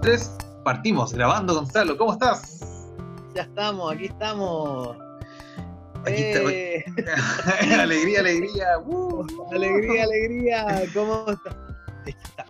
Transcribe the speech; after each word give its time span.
tres, 0.00 0.36
partimos 0.64 1.12
grabando, 1.12 1.54
Gonzalo. 1.54 1.96
¿Cómo 1.96 2.12
estás? 2.12 2.60
Ya 3.34 3.42
estamos, 3.42 3.92
aquí 3.92 4.06
estamos. 4.06 4.96
Aquí 6.02 6.14
Eh, 6.22 6.84
está. 6.96 7.82
alegría, 7.82 8.20
alegría. 8.20 8.66
Uh. 8.84 9.26
alegría, 9.52 10.04
alegría. 10.04 10.82
¿Cómo 10.94 11.26
estás? 11.28 11.56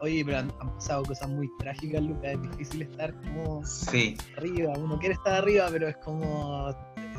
Oye, 0.00 0.24
pero 0.24 0.38
han, 0.38 0.52
han 0.60 0.74
pasado 0.74 1.02
cosas 1.02 1.28
muy 1.28 1.50
trágicas, 1.58 2.00
Lucas. 2.02 2.32
Es 2.32 2.42
difícil 2.42 2.82
estar 2.82 3.12
como 3.20 3.64
Sí, 3.66 4.16
arriba. 4.38 4.72
Uno 4.78 4.98
quiere 4.98 5.14
estar 5.14 5.34
arriba, 5.34 5.66
pero 5.70 5.88
es 5.88 5.96
como 5.98 6.74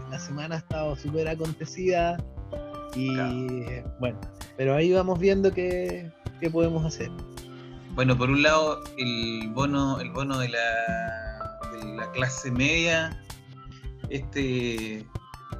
la 0.09 0.20
semana 0.20 0.55
ha 0.55 0.59
estado 0.59 0.95
súper 0.95 1.27
acontecida. 1.27 2.18
Y 2.95 3.13
bueno, 4.00 4.20
pero 4.57 4.75
ahí 4.75 4.91
vamos 4.91 5.20
viendo 5.20 5.52
qué, 5.54 6.11
qué 6.39 6.50
podemos 6.50 6.84
hacer. 6.86 7.09
Bueno, 7.95 8.17
por 8.17 8.29
un 8.29 8.41
lado, 8.41 8.81
el 8.97 9.50
bono, 9.54 9.99
el 9.99 10.11
bono 10.11 10.37
de 10.39 10.49
la, 10.49 11.59
de 11.71 11.95
la 11.95 12.11
clase 12.11 12.51
media, 12.51 13.18
este 14.09 15.05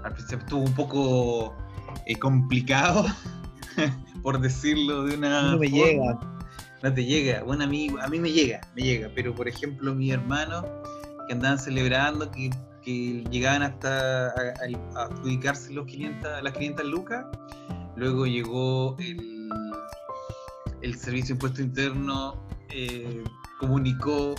al 0.04 0.14
principio 0.14 0.40
estuvo 0.40 0.62
un 0.64 0.74
poco 0.74 1.56
eh, 2.08 2.18
complicado, 2.18 3.06
por 4.24 4.40
decirlo 4.40 5.04
de 5.04 5.18
una 5.18 5.52
No 5.52 5.58
me 5.60 5.70
forma. 5.70 5.86
llega. 5.86 6.20
No 6.84 6.94
te 6.94 7.06
llega. 7.06 7.44
Bueno, 7.44 7.66
a 7.66 7.68
mí, 7.68 7.90
a 8.02 8.08
mí 8.08 8.18
me 8.20 8.32
llega, 8.32 8.62
me 8.76 8.82
llega. 8.82 9.10
Pero, 9.14 9.36
por 9.36 9.48
ejemplo, 9.48 9.94
mi 9.94 10.12
hermano, 10.12 10.66
que 11.28 11.34
andaban 11.34 11.60
celebrando, 11.60 12.32
que, 12.32 12.50
que 12.82 13.24
llegaban 13.30 13.62
hasta 13.62 14.30
a, 14.30 14.32
a- 14.32 15.00
a 15.00 15.04
adjudicarse 15.06 15.72
los 15.74 15.86
500, 15.86 16.42
las 16.42 16.54
500 16.54 16.86
lucas. 16.88 17.26
Luego 17.96 18.26
llegó 18.26 18.96
el, 18.98 19.48
el 20.82 20.98
Servicio 20.98 21.28
de 21.28 21.34
Impuesto 21.34 21.62
Interno, 21.62 22.48
eh, 22.70 23.24
comunicó 23.60 24.36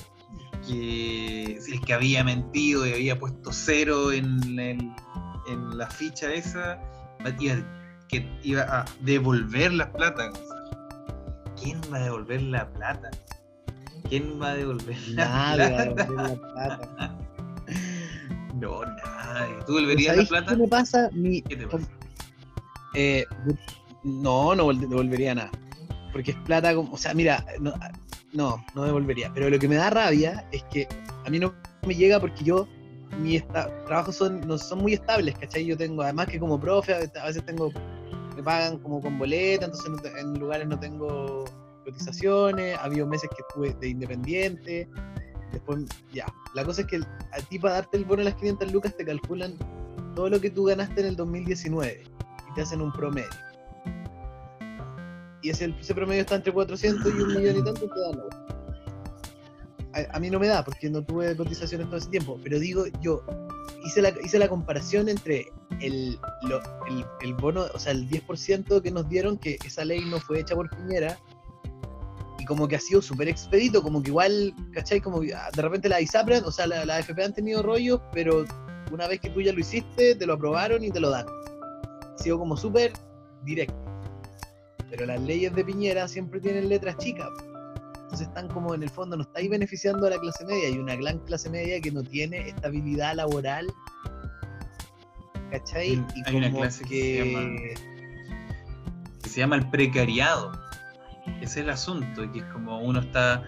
que 0.67 1.55
es 1.57 1.81
que 1.85 1.93
había 1.93 2.23
mentido 2.25 2.87
y 2.87 2.93
había 2.93 3.19
puesto 3.19 3.51
cero 3.53 4.13
en, 4.13 4.59
el- 4.59 4.93
en 5.49 5.79
la 5.79 5.89
ficha 5.91 6.33
esa, 6.33 6.79
iba- 7.41 7.65
que 8.09 8.29
iba 8.43 8.63
a 8.63 8.85
devolver 9.01 9.73
las 9.73 9.89
plata. 9.91 10.31
¿Quién 11.61 11.81
va 11.93 11.99
a 11.99 12.03
devolver 12.05 12.43
la 12.43 12.73
plata? 12.73 13.11
¿Quién 14.09 14.41
va 14.41 14.51
a 14.51 14.55
devolver 14.55 14.97
la 15.09 15.25
Nadie 15.57 15.71
va 15.73 15.83
a 15.83 15.95
plata? 15.95 16.05
devolver 16.05 16.29
la 16.29 16.53
plata. 16.53 17.19
No, 18.55 18.81
nadie. 18.85 19.55
¿Tú 19.67 19.75
devolverías 19.75 20.17
la 20.17 20.25
¿Sabéis 20.25 20.29
plata? 20.29 20.51
¿Qué 20.51 20.57
me 20.63 20.69
pasa? 20.69 21.11
Mi, 21.13 21.43
¿Qué 21.43 21.57
te 21.57 21.67
pasa? 21.67 21.89
Eh, 22.95 23.25
no, 24.05 24.55
no 24.55 24.67
vol- 24.67 24.79
devolvería 24.89 25.35
nada. 25.35 25.51
Porque 26.13 26.33
es 26.33 26.37
plata 26.39 26.75
como. 26.75 26.93
O 26.93 26.97
sea, 26.99 27.15
mira, 27.15 27.45
no, 27.61 27.73
no, 28.33 28.65
no 28.75 28.85
devolvería. 28.85 29.31
Pero 29.35 29.49
lo 29.51 29.59
que 29.59 29.69
me 29.69 29.77
da 29.77 29.91
rabia 29.91 30.47
es 30.53 30.63
que 30.65 30.87
a 31.25 31.31
mí 31.31 31.39
no 31.39 31.55
me 31.87 31.95
llega 31.95 32.21
porque 32.21 32.45
yo. 32.45 32.69
Mi 33.21 33.37
esta- 33.37 33.69
trabajos 33.85 34.17
son, 34.17 34.41
no 34.49 34.57
son 34.57 34.79
muy 34.79 34.95
estables, 34.95 35.37
¿cachai? 35.39 35.67
Yo 35.67 35.77
tengo, 35.77 36.01
además 36.03 36.29
que 36.29 36.39
como 36.41 36.59
profe, 36.59 36.95
a 36.95 36.99
veces- 36.99 37.45
tengo. 37.45 37.71
Me 38.35 38.43
pagan 38.43 38.79
como 38.79 39.03
con 39.03 39.19
boleta, 39.19 39.67
entonces 39.67 39.91
no 39.91 40.19
en 40.19 40.39
lugares 40.41 40.67
no 40.67 40.79
tengo 40.81 41.45
cotizaciones. 41.85 42.79
Ha 42.79 42.85
habido 42.85 43.07
meses 43.07 43.29
que 43.29 43.43
estuve 43.47 43.75
de 43.81 43.89
independiente. 43.91 44.89
Después, 45.53 45.85
ya. 46.15 46.25
La 46.55 46.65
cosa 46.65 46.81
es 46.81 46.87
que 46.87 46.97
a 46.97 47.39
ti 47.51 47.59
para 47.59 47.75
darte 47.75 47.99
el 47.99 48.05
bono 48.07 48.19
de 48.19 48.31
las 48.31 48.35
500 48.37 48.73
lucas 48.73 48.97
te 48.97 49.05
calculan 49.05 49.55
todo 50.15 50.31
lo 50.31 50.41
que 50.41 50.49
tú 50.51 50.65
ganaste 50.65 51.03
en 51.03 51.09
el 51.09 51.17
2019 51.17 52.05
y 52.51 52.55
te 52.55 52.63
hacen 52.63 52.81
un 52.81 52.91
promedio. 52.93 53.29
Y 55.43 55.51
ese, 55.51 55.73
promedio 55.95 56.23
está 56.23 56.37
entre 56.37 56.53
400 56.53 57.05
y 57.07 57.21
un 57.21 57.29
millón 57.29 57.59
y 57.59 57.65
tanto, 57.65 57.89
te 57.89 58.01
dan 58.01 58.21
a, 59.95 60.17
a 60.17 60.21
mí 60.21 60.31
no 60.31 60.39
me 60.39 60.47
da 60.47 60.65
porque 60.65 60.89
no 60.89 61.03
tuve 61.03 61.37
cotizaciones 61.37 61.87
todo 61.89 61.99
ese 61.99 62.09
tiempo, 62.09 62.39
pero 62.43 62.59
digo, 62.59 62.85
yo 63.01 63.23
hice 63.85 64.03
la, 64.03 64.13
hice 64.25 64.39
la 64.39 64.49
comparación 64.49 65.09
entre 65.09 65.53
el, 65.81 66.19
el, 67.21 67.35
bono, 67.35 67.67
o 67.75 67.79
sea, 67.79 67.93
el 67.93 68.09
10% 68.09 68.83
que 68.83 68.91
nos 68.91 69.09
dieron, 69.09 69.39
que 69.39 69.59
esa 69.65 69.85
ley 69.85 70.01
no 70.05 70.19
fue 70.21 70.41
hecha 70.41 70.55
por 70.55 70.71
Piñera, 70.71 71.19
y 72.39 72.45
como 72.45 72.67
que 72.67 72.77
ha 72.77 72.81
sido 72.81 73.03
súper 73.03 73.29
expedito, 73.29 73.83
como 73.83 74.03
que 74.03 74.11
igual, 74.11 74.55
¿cachai? 74.73 75.01
Como 75.01 75.21
ah, 75.37 75.51
de 75.55 75.63
repente 75.63 75.89
la 75.89 76.01
ISAPRA, 76.01 76.39
o 76.45 76.51
sea, 76.51 76.67
la, 76.67 76.85
la 76.85 76.97
AFP 76.97 77.23
han 77.23 77.35
tenido 77.35 77.63
rollos, 77.63 78.01
pero 78.13 78.45
una 78.91 79.07
vez 79.07 79.21
que 79.21 79.31
tú 79.31 79.41
ya 79.41 79.53
lo 79.53 79.61
hiciste, 79.61 80.15
te 80.17 80.27
lo 80.27 80.35
aprobaron 80.35 80.83
y 80.83 80.91
te 80.91 81.01
lo 81.01 81.11
dan. 81.11 81.27
Ha 81.29 82.19
sido 82.19 82.39
como 82.39 82.57
súper 82.57 82.93
directo. 83.45 83.92
Pero 84.93 85.07
las 85.07 85.21
leyes 85.23 85.55
de 85.55 85.65
Piñera 85.65 86.07
siempre 86.07 86.39
tienen 86.39 86.69
letras 86.69 86.99
chicas. 86.99 87.31
Entonces 88.03 88.29
están 88.29 88.47
como 88.49 88.75
en 88.75 88.83
el 88.83 88.91
fondo, 88.91 89.17
no 89.17 89.23
estáis 89.23 89.49
beneficiando 89.49 90.07
a 90.07 90.11
la 90.11 90.19
clase 90.19 90.45
media. 90.45 90.67
Hay 90.69 90.77
una 90.79 90.95
gran 90.97 91.19
clase 91.21 91.49
media 91.49 91.81
que 91.81 91.91
no 91.91 92.03
tiene 92.03 92.47
estabilidad 92.51 93.15
laboral. 93.17 93.73
¿Cachai? 95.51 95.91
Hay- 95.93 96.07
Y 96.15 96.23
hay 96.29 96.37
una 96.37 96.51
clase 96.51 96.85
que 96.85 96.91
que... 96.91 97.75
que 99.23 99.29
se 99.31 99.41
llama 99.41 99.57
el 99.57 99.69
precariado. 99.71 100.53
Ese 101.41 101.45
es 101.45 101.57
el 101.59 101.71
asunto, 101.71 102.31
que 102.33 102.41
es 102.41 102.45
como 102.53 102.81
uno 102.83 103.01
está, 103.01 103.47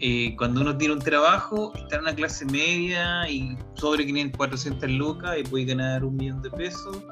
eh, 0.00 0.34
cuando 0.36 0.60
uno 0.60 0.76
tiene 0.76 0.92
un 0.94 1.00
trabajo, 1.00 1.72
está 1.74 1.96
en 1.96 2.02
una 2.02 2.14
clase 2.14 2.44
media 2.44 3.28
y 3.30 3.56
sobre 3.74 4.04
500, 4.04 4.36
400 4.36 4.90
lucas 4.90 5.36
y 5.38 5.42
puede 5.44 5.64
ganar 5.66 6.04
un 6.04 6.16
millón 6.16 6.42
de 6.42 6.50
pesos, 6.50 7.02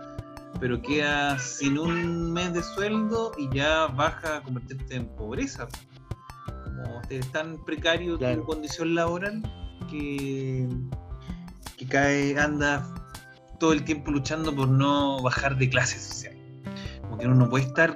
pero 0.61 0.81
queda 0.81 1.39
sin 1.39 1.79
un 1.79 2.33
mes 2.33 2.53
de 2.53 2.63
sueldo 2.63 3.33
y 3.37 3.49
ya 3.55 3.87
baja 3.87 4.39
a 4.39 4.43
convertirte 4.43 4.97
en 4.97 5.07
pobreza. 5.17 5.69
Como 6.65 7.03
es 7.11 7.31
tan 7.33 7.63
precario 7.65 8.19
Claro. 8.19 8.41
tu 8.41 8.47
condición 8.47 8.95
laboral 8.95 9.43
que, 9.91 10.69
que 11.77 11.87
cae, 11.87 12.39
anda 12.39 12.87
todo 13.61 13.73
el 13.73 13.85
tiempo 13.85 14.11
luchando 14.11 14.55
por 14.55 14.69
no 14.69 15.23
bajar 15.23 15.57
de 15.57 15.69
clase 15.69 15.99
social. 15.99 16.37
Como 17.03 17.19
que 17.19 17.27
uno 17.27 17.37
no 17.37 17.49
puede 17.51 17.65
estar 17.65 17.95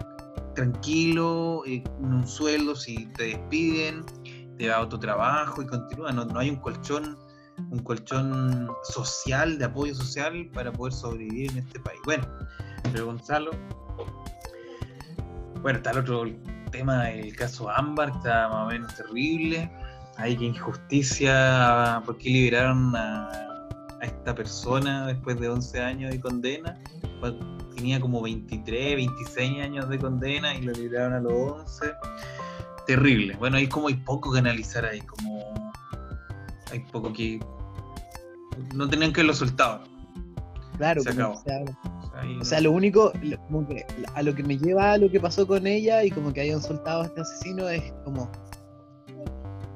tranquilo 0.54 1.62
eh, 1.66 1.82
con 1.84 2.12
un 2.14 2.26
sueldo 2.26 2.74
si 2.74 3.06
te 3.14 3.24
despiden, 3.24 4.04
te 4.58 4.68
va 4.68 4.76
a 4.76 4.80
otro 4.82 4.98
trabajo 4.98 5.62
y 5.62 5.66
continúa. 5.66 6.12
No, 6.12 6.24
no 6.24 6.38
hay 6.38 6.50
un 6.50 6.56
colchón, 6.56 7.16
un 7.70 7.78
colchón 7.80 8.70
social, 8.84 9.58
de 9.58 9.64
apoyo 9.66 9.94
social 9.94 10.48
para 10.52 10.72
poder 10.72 10.92
sobrevivir 10.92 11.50
en 11.52 11.58
este 11.58 11.80
país. 11.80 12.00
Bueno, 12.04 12.26
pero 12.92 13.06
Gonzalo, 13.06 13.50
bueno, 15.62 15.78
está 15.78 15.90
el 15.90 15.98
otro 15.98 16.24
tema 16.70 17.04
del 17.04 17.34
caso 17.34 17.70
Ámbar, 17.70 18.10
está 18.10 18.48
más 18.48 18.66
o 18.66 18.68
menos 18.68 18.94
terrible. 18.94 19.70
Hay 20.16 20.36
que 20.36 20.46
injusticia, 20.46 22.02
¿por 22.04 22.18
qué 22.18 22.30
liberaron 22.30 22.94
a, 22.96 23.28
a 24.00 24.04
esta 24.04 24.34
persona 24.34 25.06
después 25.06 25.38
de 25.38 25.48
11 25.48 25.80
años 25.80 26.10
de 26.10 26.20
condena? 26.20 26.78
Tenía 27.74 28.00
como 28.00 28.22
23, 28.22 28.96
26 28.96 29.62
años 29.62 29.88
de 29.88 29.98
condena 29.98 30.54
y 30.54 30.62
lo 30.62 30.72
liberaron 30.72 31.12
a 31.14 31.20
los 31.20 31.32
11. 31.32 31.92
Terrible. 32.86 33.36
Bueno, 33.36 33.58
hay 33.58 33.68
como 33.68 33.88
hay 33.88 33.94
poco 33.94 34.32
que 34.32 34.38
analizar 34.38 34.84
ahí, 34.84 35.00
como 35.02 35.37
hay 36.70 36.80
poco 36.80 37.12
que 37.12 37.40
no 38.74 38.88
tenían 38.88 39.12
que 39.12 39.20
haberlo 39.20 39.34
soltado. 39.34 39.82
Claro, 40.76 41.00
Se 41.02 41.10
como 41.10 41.38
acabó. 41.38 41.42
se. 41.44 42.38
O 42.40 42.44
sea, 42.44 42.60
lo 42.60 42.72
único, 42.72 43.12
lo- 43.22 43.38
como 43.46 43.66
que 43.68 43.84
a 44.14 44.22
lo 44.22 44.34
que 44.34 44.42
me 44.42 44.58
lleva 44.58 44.92
a 44.92 44.98
lo 44.98 45.10
que 45.10 45.20
pasó 45.20 45.46
con 45.46 45.66
ella 45.66 46.02
y 46.04 46.10
como 46.10 46.32
que 46.32 46.40
hayan 46.40 46.60
soltado 46.60 47.02
a 47.02 47.06
este 47.06 47.20
asesino 47.20 47.68
es 47.68 47.82
como, 48.04 48.30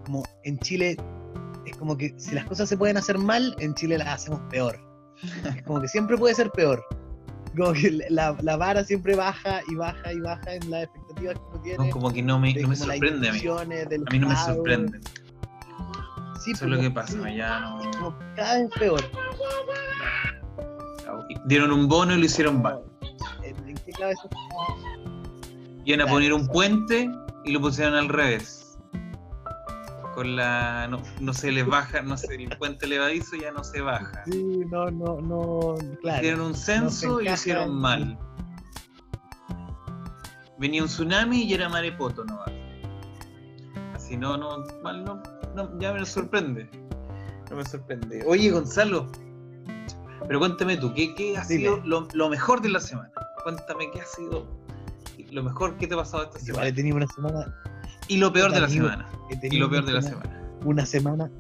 como 0.05 0.25
en 0.45 0.59
Chile, 0.59 0.97
es 1.67 1.77
como 1.77 1.97
que 1.97 2.15
si 2.19 2.35
las 2.35 2.45
cosas 2.47 2.69
se 2.69 2.77
pueden 2.77 2.97
hacer 2.97 3.19
mal, 3.19 3.55
en 3.61 3.75
Chile 3.75 3.99
las 3.99 4.09
hacemos 4.09 4.41
peor. 4.51 4.79
Es 5.57 5.63
como 5.63 5.81
que 5.81 5.87
siempre 5.89 6.17
puede 6.19 6.35
ser 6.35 6.51
peor. 6.51 6.83
Como 7.57 7.73
que 7.75 8.01
la, 8.11 8.37
la 8.43 8.57
vara 8.57 8.83
siempre 8.83 9.15
baja 9.15 9.61
y 9.71 9.75
baja 9.77 10.13
y 10.13 10.19
baja 10.21 10.55
en 10.55 10.71
las 10.71 10.85
expectativas 10.85 11.35
que 11.35 11.41
uno 11.51 11.61
tiene. 11.63 11.85
no, 11.87 11.91
como 11.91 12.13
que 12.13 12.23
no 12.23 12.39
me, 12.41 12.55
no 12.55 12.75
sorprende 12.75 13.29
a 13.29 13.33
mí. 13.33 13.39
A 13.47 14.11
mí 14.11 14.19
no 14.19 14.29
me 14.29 14.37
sorprende. 14.37 15.01
Sí, 16.43 16.51
Eso 16.51 16.65
es 16.65 16.71
lo 16.73 16.81
que 16.81 16.91
pasa, 16.91 17.31
ya 17.31 17.61
no. 17.61 17.79
como 17.93 18.19
cada 18.35 18.59
vez 18.59 18.71
peor. 18.77 19.01
Dieron 21.45 21.71
un 21.71 21.87
bono 21.89 22.15
y 22.15 22.19
lo 22.19 22.25
hicieron 22.25 22.61
mal. 22.63 22.81
¿En, 23.45 23.77
qué 23.77 23.93
cabeza? 23.93 24.23
Iban 25.85 26.01
a 26.01 26.07
poner 26.07 26.33
un 26.33 26.49
puente 26.49 27.09
y 27.45 27.53
lo 27.53 27.61
pusieron 27.61 27.95
al 27.95 28.09
revés. 28.09 28.77
Con 30.15 30.35
la. 30.35 30.89
No, 30.89 31.01
no 31.21 31.33
se 31.33 31.53
les 31.53 31.65
baja, 31.65 32.03
no 32.03 32.17
sé, 32.17 32.35
el 32.35 32.57
puente 32.59 32.89
levadizo 32.89 33.37
ya 33.37 33.53
no 33.53 33.63
se 33.63 33.81
baja. 33.81 34.25
Sí, 34.25 34.63
no, 34.69 34.91
no, 34.91 35.21
no, 35.21 35.77
claro. 36.01 36.19
Hicieron 36.19 36.41
un 36.41 36.55
censo 36.55 37.21
y 37.21 37.27
lo 37.27 37.35
hicieron 37.35 37.81
mal. 37.81 38.19
Venía 40.59 40.83
un 40.83 40.89
tsunami 40.89 41.45
y 41.45 41.55
era 41.55 41.69
marepoto 41.69 42.25
nomás. 42.25 42.62
Así 44.13 44.19
no, 44.19 44.37
no, 44.37 44.63
mal 44.83 45.03
no, 45.07 45.23
no, 45.57 45.79
ya 45.81 45.95
me 45.95 46.05
sorprende. 46.05 46.69
No 47.49 47.57
me 47.57 47.65
sorprende. 47.65 48.23
Oye, 48.27 48.51
Gonzalo, 48.51 49.11
pero 50.27 50.39
cuéntame 50.39 50.77
tú, 50.77 50.93
¿qué, 50.93 51.15
qué 51.15 51.35
ha 51.39 51.47
Dime. 51.47 51.61
sido 51.63 51.77
lo, 51.87 52.07
lo 52.13 52.29
mejor 52.29 52.61
de 52.61 52.69
la 52.69 52.79
semana? 52.81 53.11
Cuéntame 53.43 53.91
qué 53.91 54.03
ha 54.03 54.05
sido 54.05 54.47
lo 55.31 55.43
mejor 55.43 55.79
que 55.79 55.87
te 55.87 55.95
ha 55.95 55.97
pasado 55.97 56.25
esta 56.25 56.39
semana. 56.41 56.67
he 56.67 56.73
tenido 56.75 56.99
una 56.99 57.07
semana. 57.07 57.57
Y 58.07 58.19
lo 58.19 58.31
peor 58.31 58.53
de 58.53 58.61
la 58.61 58.67
Amigo, 58.67 58.85
semana. 58.91 59.09
he 59.31 59.35
Y 59.35 59.41
tenido 59.41 59.65
lo 59.65 59.71
peor 59.71 59.87
de 59.87 59.93
la 59.95 60.03
semana- 60.03 60.43
una 60.63 60.85
semana, 60.85 61.31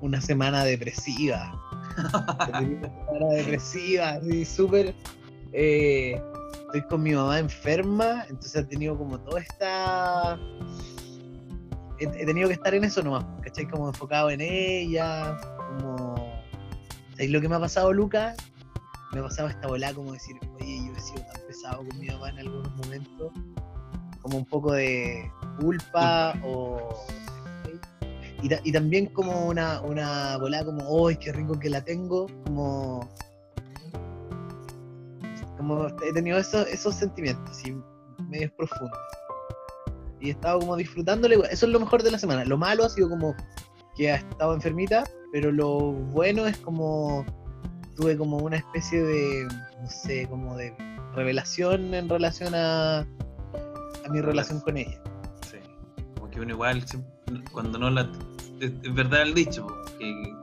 una 0.00 0.20
semana 0.20 0.64
depresiva. 0.64 1.62
una 1.96 2.56
semana 2.58 3.34
depresiva, 3.36 4.08
así 4.14 4.44
súper. 4.44 4.96
eh, 5.52 6.20
estoy 6.64 6.82
con 6.88 7.04
mi 7.04 7.12
mamá 7.12 7.38
enferma, 7.38 8.24
entonces 8.28 8.56
ha 8.64 8.66
tenido 8.68 8.98
como 8.98 9.16
toda 9.20 9.40
esta. 9.42 10.36
He, 11.98 12.26
tenido 12.26 12.48
que 12.48 12.54
estar 12.54 12.74
en 12.74 12.84
eso 12.84 13.02
nomás, 13.02 13.24
¿cachai? 13.42 13.66
Como 13.68 13.88
enfocado 13.88 14.30
en 14.30 14.40
ella, 14.40 15.38
como. 15.56 16.14
¿Sabéis 17.12 17.30
lo 17.30 17.40
que 17.40 17.48
me 17.48 17.56
ha 17.56 17.60
pasado, 17.60 17.92
Lucas? 17.92 18.36
Me 19.12 19.20
ha 19.20 19.22
pasado 19.22 19.48
esta 19.48 19.66
volada 19.66 19.94
como 19.94 20.12
decir, 20.12 20.36
oye, 20.60 20.78
yo 20.86 20.92
he 20.92 21.00
sido 21.00 21.22
tan 21.32 21.46
pesado 21.46 21.78
con 21.78 21.98
mi 21.98 22.08
mamá 22.08 22.28
en 22.30 22.38
algunos 22.40 22.76
momentos, 22.76 23.32
como 24.20 24.36
un 24.36 24.44
poco 24.44 24.72
de 24.72 25.30
culpa 25.58 26.34
o. 26.44 27.06
Y 28.42 28.70
también 28.70 29.06
como 29.06 29.46
una, 29.46 29.80
una 29.80 30.36
volada 30.36 30.66
como, 30.66 31.08
¡ay, 31.08 31.16
qué 31.16 31.32
rico 31.32 31.58
que 31.58 31.70
la 31.70 31.82
tengo! 31.82 32.26
Como. 32.44 33.08
Como 35.56 35.86
he 35.86 36.12
tenido 36.12 36.36
esos, 36.36 36.66
esos 36.68 36.94
sentimientos, 36.94 37.50
así, 37.50 37.74
medios 38.28 38.52
profundos. 38.52 38.98
Y 40.20 40.28
he 40.28 40.32
estado 40.32 40.60
como 40.60 40.76
disfrutándole. 40.76 41.36
Eso 41.50 41.66
es 41.66 41.72
lo 41.72 41.80
mejor 41.80 42.02
de 42.02 42.10
la 42.10 42.18
semana. 42.18 42.44
Lo 42.44 42.56
malo 42.56 42.84
ha 42.84 42.88
sido 42.88 43.08
como 43.08 43.34
que 43.96 44.10
ha 44.12 44.16
estado 44.16 44.54
enfermita, 44.54 45.04
pero 45.32 45.50
lo 45.52 45.92
bueno 45.92 46.46
es 46.46 46.56
como 46.58 47.24
tuve 47.96 48.16
como 48.16 48.36
una 48.38 48.56
especie 48.56 49.02
de, 49.02 49.46
no 49.80 49.88
sé, 49.88 50.26
como 50.28 50.54
de 50.56 50.74
revelación 51.14 51.94
en 51.94 52.08
relación 52.10 52.54
a, 52.54 52.98
a 53.00 54.08
mi 54.10 54.20
relación 54.20 54.60
con 54.60 54.76
ella. 54.76 55.00
Sí. 55.50 55.58
Como 56.14 56.30
que 56.30 56.40
uno 56.40 56.50
igual, 56.52 56.84
cuando 57.52 57.78
no 57.78 57.88
la. 57.90 58.10
Es, 58.60 58.72
es 58.82 58.94
verdad 58.94 59.22
el 59.22 59.32
dicho, 59.34 59.66
que, 59.98 60.34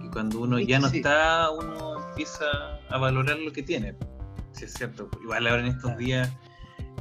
que 0.00 0.10
cuando 0.10 0.40
uno 0.40 0.58
Sí, 0.58 0.66
ya 0.66 0.78
no 0.80 0.88
sí. 0.88 0.98
está, 0.98 1.50
uno 1.50 2.08
empieza 2.10 2.44
a 2.90 2.98
valorar 2.98 3.38
lo 3.38 3.52
que 3.52 3.62
tiene. 3.62 3.96
Sí, 4.52 4.66
es 4.66 4.74
cierto. 4.74 5.08
Igual 5.22 5.46
ahora 5.46 5.62
en 5.62 5.68
estos 5.68 5.82
Claro. 5.84 5.98
días, 5.98 6.30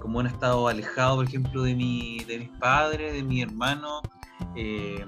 como 0.02 0.20
uno 0.20 0.30
ha 0.30 0.32
estado 0.32 0.68
alejado, 0.68 1.18
por 1.18 1.26
ejemplo, 1.26 1.64
de, 1.64 1.76
mi, 1.76 2.20
de 2.26 2.40
mis 2.40 2.50
padres, 2.60 3.14
de 3.14 3.24
mi 3.24 3.42
hermano, 3.42 4.02
eh, 4.56 5.06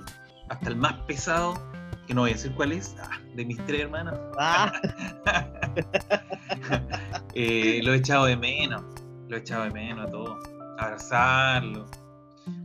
hasta 0.49 0.69
el 0.69 0.75
más 0.75 0.93
pesado, 1.07 1.55
que 2.07 2.13
no 2.13 2.21
voy 2.21 2.31
a 2.31 2.33
decir 2.33 2.53
cuál 2.53 2.71
es, 2.71 2.95
ah, 3.01 3.19
de 3.35 3.45
mis 3.45 3.57
tres 3.65 3.81
hermanos, 3.81 4.19
Ah, 4.37 4.71
eh, 7.35 7.81
lo 7.83 7.93
he 7.93 7.97
echado 7.97 8.25
de 8.25 8.37
menos. 8.37 8.83
Lo 9.27 9.37
he 9.37 9.39
echado 9.39 9.63
de 9.63 9.71
menos 9.71 10.07
a 10.07 10.11
todo. 10.11 10.37
Abrazarlo, 10.77 11.85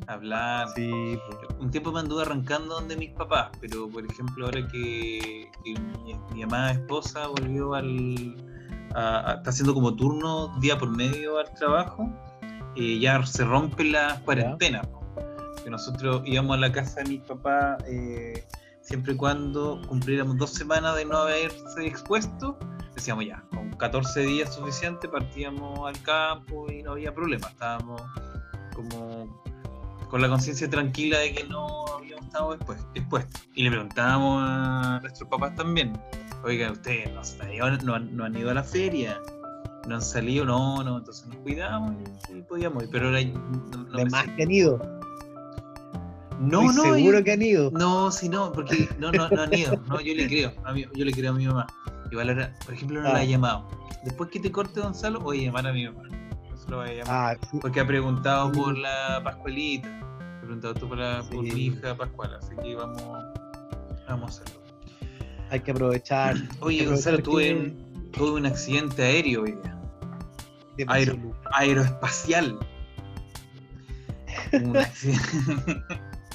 hablar. 0.06 0.68
sí, 0.74 1.18
pues. 1.26 1.38
Un 1.60 1.70
tiempo 1.70 1.92
me 1.92 2.00
anduve 2.00 2.22
arrancando 2.22 2.74
donde 2.74 2.96
mis 2.96 3.10
papás, 3.10 3.50
pero 3.60 3.88
por 3.88 4.04
ejemplo 4.04 4.46
ahora 4.46 4.66
que, 4.68 5.50
que 5.64 5.80
mi, 5.80 6.14
mi 6.34 6.42
amada 6.42 6.72
esposa 6.72 7.28
volvió 7.28 7.74
al... 7.74 8.47
a- 8.94 9.30
a- 9.30 9.34
está 9.34 9.50
haciendo 9.50 9.74
como 9.74 9.94
turno 9.94 10.58
día 10.60 10.78
por 10.78 10.90
medio 10.90 11.38
al 11.38 11.52
trabajo, 11.54 12.08
eh, 12.76 12.98
ya 12.98 13.24
se 13.26 13.44
rompen 13.44 13.92
las 13.92 14.18
cuarentenas. 14.20 14.86
po. 14.86 14.98
Que 15.64 15.70
nosotros 15.70 16.22
íbamos 16.24 16.56
a 16.56 16.60
la 16.60 16.72
casa 16.72 17.02
de 17.02 17.08
mis 17.08 17.20
papás 17.22 17.82
eh, 17.86 18.44
siempre 18.80 19.12
y 19.14 19.16
cuando 19.16 19.80
cumpliéramos 19.88 20.36
dos 20.38 20.50
semanas 20.50 20.96
de 20.96 21.04
no 21.04 21.18
haberse 21.18 21.86
expuesto, 21.86 22.58
decíamos 22.94 23.26
ya, 23.26 23.42
con 23.50 23.70
14 23.76 24.20
días 24.20 24.54
suficiente 24.54 25.08
partíamos 25.08 25.86
al 25.86 26.00
campo 26.02 26.70
y 26.70 26.82
no 26.82 26.92
había 26.92 27.12
problema, 27.14 27.48
estábamos 27.48 28.00
como 28.74 29.42
con 30.10 30.20
la 30.22 30.28
conciencia 30.28 30.68
tranquila 30.70 31.18
de 31.18 31.32
que 31.34 31.44
no 31.44 31.84
habíamos 31.86 32.26
estado 32.26 32.54
expuestos. 32.54 32.86
expuestos. 32.94 33.48
Y 33.54 33.62
le 33.64 33.70
preguntábamos 33.70 34.42
a 34.44 34.98
nuestros 35.02 35.28
papás 35.28 35.54
también, 35.54 35.92
oiga, 36.44 36.70
ustedes 36.72 37.10
no, 37.12 37.20
han 37.44 37.52
ido- 37.52 37.70
no 37.84 37.94
han, 37.94 38.16
no 38.16 38.24
han 38.24 38.36
ido 38.36 38.50
a 38.50 38.54
la 38.54 38.62
feria, 38.62 39.20
no 39.86 39.94
han 39.96 40.02
salido, 40.02 40.44
no, 40.44 40.82
no, 40.84 40.98
entonces 40.98 41.26
nos 41.26 41.36
cuidamos 41.38 41.94
y, 42.34 42.42
podíamos 42.42 42.84
ir, 42.84 42.88
pero 42.90 43.06
ahora 43.06 43.22
no, 43.22 43.84
no 43.84 44.36
que 44.36 44.42
han 44.42 44.50
ido. 44.50 44.78
no, 46.40 46.60
Estoy 46.70 46.76
no, 46.76 46.94
seguro 46.94 47.18
yo- 47.18 47.24
que 47.24 47.32
han 47.32 47.42
ido. 47.42 47.70
no, 47.72 48.10
sí, 48.10 48.28
no, 48.28 48.52
porque 48.52 48.88
no, 48.98 49.10
no, 49.12 49.28
no 49.28 49.42
han 49.42 49.52
ido. 49.54 49.76
No, 49.88 50.00
yo 50.00 50.14
le 50.14 50.26
creo. 50.26 50.52
A 50.64 50.72
mí, 50.72 50.84
yo 50.94 51.04
le 51.04 51.12
creo 51.12 51.32
a 51.32 51.34
mi 51.34 51.46
mamá. 51.46 51.66
Igual 52.10 52.30
ahora, 52.30 52.54
por 52.64 52.74
ejemplo, 52.74 53.02
no 53.02 53.08
la 53.08 53.16
Ah. 53.18 53.22
he 53.22 53.28
llamado. 53.28 53.68
Después 54.04 54.30
que 54.30 54.40
te 54.40 54.50
corte 54.52 54.80
Gonzalo, 54.80 55.20
voy 55.20 55.40
a 55.40 55.44
llamar 55.46 55.66
a 55.66 55.72
mi 55.72 55.86
mamá. 55.88 56.02
Lo 56.68 56.78
voy 56.78 56.90
a 56.90 56.92
llamar. 56.94 57.36
Ah, 57.40 57.46
sí, 57.50 57.58
Porque 57.60 57.80
ha 57.80 57.86
preguntado 57.86 58.52
por 58.52 58.76
la 58.76 59.20
Pascualita. 59.24 59.88
Ha 59.88 60.40
preguntado 60.40 60.74
tú 60.74 60.88
por, 60.88 60.98
la, 60.98 61.22
por 61.30 61.44
Sí. 61.44 61.52
mi 61.52 61.60
hija 61.66 61.94
Pascual. 61.96 62.34
Así 62.34 62.54
que 62.62 62.74
vamos, 62.74 63.02
vamos 64.08 64.38
a 64.38 64.42
hacerlo. 64.42 64.60
hay 65.50 65.60
que 65.60 65.70
aprovechar. 65.70 66.36
Oye, 66.60 66.84
Gonzalo, 66.86 67.22
tuve 67.22 67.54
un, 67.54 68.10
tuve 68.12 68.32
un 68.32 68.46
accidente 68.46 69.02
aéreo 69.02 69.42
hoy 69.42 69.52
día. 69.52 70.86
Aero-. 70.88 71.16
Aeroespacial. 71.52 72.58
Un 74.52 74.76
accidente. 74.76 75.22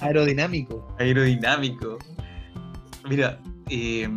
Aerodinámico. 0.02 0.96
aerodinámico. 1.00 1.98
Mira, 3.08 3.40
eh, 3.70 4.10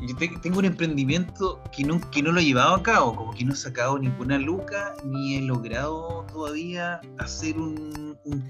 yo 0.00 0.16
te- 0.16 0.38
tengo 0.42 0.58
un 0.58 0.64
emprendimiento 0.64 1.60
que 1.76 1.84
no, 1.84 2.00
que 2.10 2.22
no 2.22 2.32
lo 2.32 2.40
he 2.40 2.44
llevado 2.44 2.74
a 2.74 2.82
cabo, 2.82 3.14
como 3.14 3.32
que 3.32 3.44
no 3.44 3.52
he 3.52 3.56
sacado 3.56 3.98
ninguna 3.98 4.38
luca, 4.38 4.94
ni 5.04 5.36
he 5.36 5.42
logrado 5.42 6.24
todavía 6.32 7.00
hacer 7.18 7.58
un, 7.58 7.98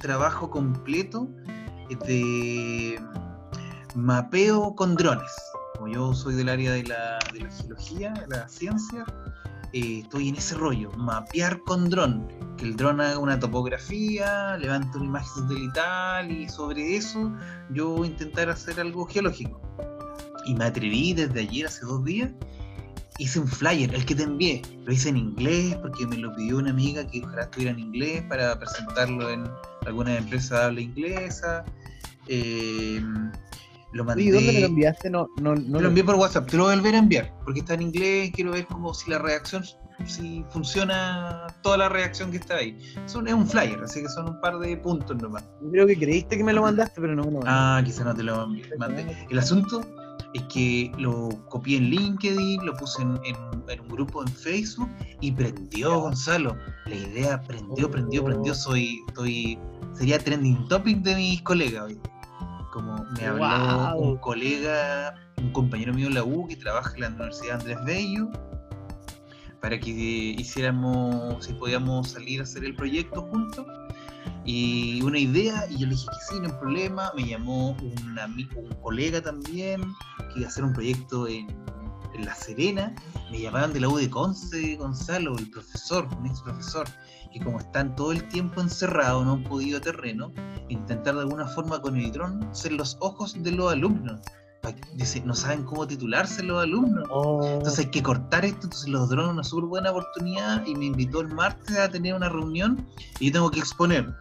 trabajo 0.00 0.50
completo 0.50 1.28
de 2.06 3.00
mapeo 3.94 4.74
con 4.74 4.96
drones. 4.96 5.30
Como 5.76 5.92
yo 5.92 6.14
soy 6.14 6.34
del 6.34 6.48
área 6.48 6.72
de 6.72 6.82
la, 6.82 7.18
de 7.32 7.40
la 7.40 7.50
geología, 7.50 8.12
de 8.12 8.36
la 8.36 8.48
ciencia, 8.48 9.04
eh, 9.72 10.00
estoy 10.02 10.30
en 10.30 10.36
ese 10.36 10.56
rollo, 10.56 10.90
mapear 10.96 11.60
con 11.60 11.90
dron, 11.90 12.26
que 12.56 12.64
el 12.64 12.76
dron 12.76 13.00
haga 13.00 13.18
una 13.18 13.38
topografía, 13.38 14.56
levante 14.56 14.96
una 14.96 15.06
imagen 15.06 15.42
satelital 15.42 16.30
y 16.30 16.48
sobre 16.48 16.96
eso 16.96 17.32
yo 17.70 18.04
intentar 18.04 18.50
hacer 18.50 18.80
algo 18.80 19.06
geológico. 19.06 19.60
Y 20.48 20.54
me 20.54 20.64
atreví 20.64 21.12
desde 21.12 21.40
ayer, 21.40 21.66
hace 21.66 21.84
dos 21.84 22.02
días, 22.04 22.30
hice 23.18 23.38
un 23.38 23.46
flyer, 23.46 23.94
el 23.94 24.06
que 24.06 24.14
te 24.14 24.22
envié, 24.22 24.62
lo 24.84 24.92
hice 24.92 25.10
en 25.10 25.18
inglés 25.18 25.76
porque 25.82 26.06
me 26.06 26.16
lo 26.16 26.34
pidió 26.34 26.56
una 26.56 26.70
amiga 26.70 27.06
que 27.06 27.22
ojalá 27.22 27.42
estuviera 27.42 27.72
en 27.72 27.80
inglés 27.80 28.22
para 28.28 28.58
presentarlo 28.58 29.28
en 29.28 29.44
alguna 29.84 30.16
empresa 30.16 30.60
de 30.60 30.64
habla 30.64 30.80
inglesa. 30.80 31.64
Eh, 32.28 33.02
lo 33.92 34.04
mandé. 34.04 34.22
¿Y 34.22 34.30
dónde 34.30 34.52
me 34.52 34.60
lo 34.60 34.66
enviaste? 34.68 35.10
No, 35.10 35.28
no, 35.40 35.54
no 35.54 35.80
lo 35.80 35.88
envié 35.88 36.02
por 36.02 36.14
WhatsApp, 36.14 36.48
te 36.48 36.56
lo 36.56 36.64
voy 36.64 36.72
a 36.72 36.76
volver 36.76 36.94
a 36.94 36.98
enviar, 36.98 37.34
porque 37.44 37.60
está 37.60 37.74
en 37.74 37.82
inglés, 37.82 38.30
quiero 38.34 38.52
ver 38.52 38.66
como 38.66 38.94
si 38.94 39.10
la 39.10 39.18
reacción, 39.18 39.64
si 40.06 40.44
funciona 40.50 41.46
toda 41.62 41.76
la 41.76 41.88
reacción 41.90 42.30
que 42.30 42.38
está 42.38 42.56
ahí. 42.56 42.78
Son, 43.06 43.28
es 43.28 43.34
un 43.34 43.46
flyer, 43.46 43.80
así 43.82 44.00
que 44.00 44.08
son 44.08 44.28
un 44.28 44.40
par 44.40 44.58
de 44.58 44.76
puntos 44.78 45.16
nomás. 45.20 45.44
Yo 45.62 45.70
creo 45.70 45.86
que 45.86 45.98
creíste 45.98 46.38
que 46.38 46.44
me 46.44 46.54
lo 46.54 46.62
mandaste, 46.62 47.00
pero 47.00 47.14
no 47.14 47.24
me 47.24 47.32
lo 47.32 47.38
mandaste. 47.40 47.50
Ah, 47.50 47.82
quizá 47.84 48.04
no 48.04 48.14
te 48.14 48.22
lo 48.22 48.48
mandé. 48.78 49.26
El 49.28 49.38
asunto 49.38 49.80
es 50.34 50.42
que 50.44 50.92
lo 50.98 51.28
copié 51.48 51.78
en 51.78 51.90
LinkedIn, 51.90 52.64
lo 52.64 52.74
puse 52.74 53.02
en, 53.02 53.18
en- 53.24 53.62
en 53.68 53.80
un 53.80 53.88
grupo 53.88 54.22
en 54.22 54.28
Facebook 54.28 54.88
y 55.20 55.32
prendió, 55.32 56.00
Gonzalo. 56.00 56.56
La 56.86 56.94
idea 56.94 57.40
prendió, 57.42 57.90
prendió, 57.90 58.24
prendió. 58.24 58.54
Soy, 58.54 59.00
estoy, 59.08 59.58
sería 59.94 60.18
trending 60.18 60.66
topic 60.68 60.98
de 61.02 61.14
mis 61.16 61.42
colegas 61.42 61.84
hoy. 61.84 62.00
Como 62.72 62.96
me 63.18 63.26
habló 63.26 63.98
un 63.98 64.16
colega, 64.18 65.14
un 65.38 65.50
compañero 65.52 65.92
mío 65.94 66.08
de 66.08 66.14
la 66.14 66.24
U 66.24 66.46
que 66.46 66.56
trabaja 66.56 66.94
en 66.94 67.00
la 67.00 67.08
Universidad 67.08 67.60
Andrés 67.60 67.78
Bello, 67.84 68.28
para 69.60 69.78
que 69.80 69.90
hiciéramos, 69.90 71.44
si 71.44 71.52
podíamos 71.54 72.10
salir 72.10 72.40
a 72.40 72.42
hacer 72.44 72.64
el 72.64 72.74
proyecto 72.76 73.22
juntos 73.22 73.66
y 74.50 75.02
una 75.02 75.18
idea 75.18 75.66
y 75.68 75.76
yo 75.76 75.86
le 75.86 75.92
dije 75.92 76.06
que 76.06 76.34
sí, 76.34 76.40
no 76.40 76.46
hay 76.46 76.54
problema. 76.54 77.12
Me 77.14 77.28
llamó 77.28 77.72
un 77.72 78.18
amigo, 78.18 78.62
un 78.62 78.74
colega 78.80 79.20
también 79.20 79.82
que 80.32 80.38
iba 80.38 80.46
a 80.46 80.48
hacer 80.48 80.64
un 80.64 80.72
proyecto 80.72 81.28
en, 81.28 81.54
en 82.14 82.24
La 82.24 82.34
Serena. 82.34 82.94
Me 83.30 83.42
llamaron 83.42 83.74
de 83.74 83.80
la 83.80 83.90
U 83.90 83.98
de 83.98 84.08
Conce, 84.08 84.76
Gonzalo, 84.76 85.36
el 85.36 85.50
profesor, 85.50 86.08
un 86.18 86.26
ex 86.28 86.40
profesor, 86.40 86.88
que 87.30 87.40
como 87.40 87.58
están 87.58 87.94
todo 87.94 88.12
el 88.12 88.26
tiempo 88.28 88.62
encerrados, 88.62 89.26
no 89.26 89.32
han 89.32 89.44
podido 89.44 89.82
terreno, 89.82 90.32
intentar 90.70 91.16
de 91.16 91.20
alguna 91.20 91.46
forma 91.46 91.82
con 91.82 91.98
el 91.98 92.10
dron 92.10 92.48
ser 92.52 92.72
los 92.72 92.96
ojos 93.00 93.36
de 93.42 93.52
los 93.52 93.70
alumnos. 93.70 94.18
Dice, 94.94 95.20
no 95.26 95.34
saben 95.34 95.64
cómo 95.64 95.86
titularse 95.86 96.42
los 96.42 96.62
alumnos. 96.62 97.06
Oh, 97.10 97.46
Entonces 97.46 97.80
hay 97.80 97.90
que 97.90 98.02
cortar 98.02 98.46
esto, 98.46 98.62
entonces 98.64 98.88
los 98.88 99.10
drones 99.10 99.32
una 99.32 99.44
súper 99.44 99.66
buena 99.66 99.90
oportunidad 99.90 100.64
y 100.66 100.74
me 100.74 100.86
invitó 100.86 101.20
el 101.20 101.28
martes 101.34 101.76
a 101.76 101.90
tener 101.90 102.14
una 102.14 102.30
reunión 102.30 102.86
y 103.20 103.26
yo 103.26 103.32
tengo 103.32 103.50
que 103.50 103.60
exponer. 103.60 104.14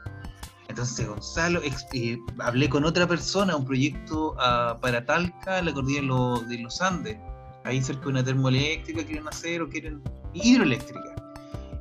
Entonces 0.78 1.08
Gonzalo, 1.08 1.60
ex- 1.64 1.88
eh, 1.94 2.20
hablé 2.38 2.70
con 2.70 2.86
otra 2.86 3.08
persona, 3.08 3.56
un 3.56 3.66
proyecto 3.66 4.36
ah, 4.38 4.78
para 4.80 5.04
Talca, 5.04 5.60
la 5.64 5.74
cordillera 5.74 6.02
de, 6.04 6.08
lo- 6.08 6.40
de 6.42 6.60
los 6.60 6.80
Andes, 6.84 7.18
ahí 7.64 7.82
cerca 7.82 8.04
de 8.04 8.10
una 8.10 8.24
termoeléctrica 8.24 9.04
quieren 9.04 9.28
hacer 9.28 9.64
o 9.64 9.70
quieren 9.70 10.04
hidroeléctrica. 10.36 11.16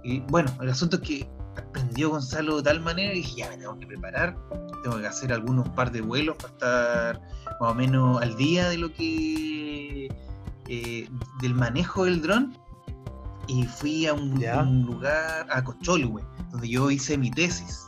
Y 0.02 0.20
bueno, 0.20 0.50
el 0.62 0.70
asunto 0.70 0.96
es 0.96 1.02
que 1.02 1.28
sorprendió 1.54 2.08
Gonzalo 2.08 2.56
de 2.56 2.62
tal 2.62 2.80
manera 2.80 3.12
y 3.12 3.16
dije, 3.16 3.36
ya 3.36 3.50
me 3.50 3.58
tengo 3.58 3.78
que 3.78 3.86
preparar, 3.86 4.34
tengo 4.82 4.98
que 4.98 5.06
hacer 5.06 5.30
algunos 5.30 5.68
par 5.68 5.92
de 5.92 6.00
vuelos 6.00 6.36
para 6.38 6.48
estar 6.54 7.20
más 7.60 7.72
o 7.72 7.74
menos 7.74 8.22
al 8.22 8.34
día 8.38 8.70
de 8.70 8.78
lo 8.78 8.90
que 8.94 10.08
eh, 10.68 11.06
del 11.42 11.54
manejo 11.54 12.04
del 12.06 12.22
dron 12.22 12.56
y 13.46 13.64
fui 13.66 14.06
a 14.06 14.14
un, 14.14 14.40
lugar, 14.86 15.46
a 15.50 15.62
Cocholwe, 15.62 16.22
donde 16.50 16.66
yo 16.66 16.90
hice 16.90 17.18
mi 17.18 17.30
tesis. 17.30 17.84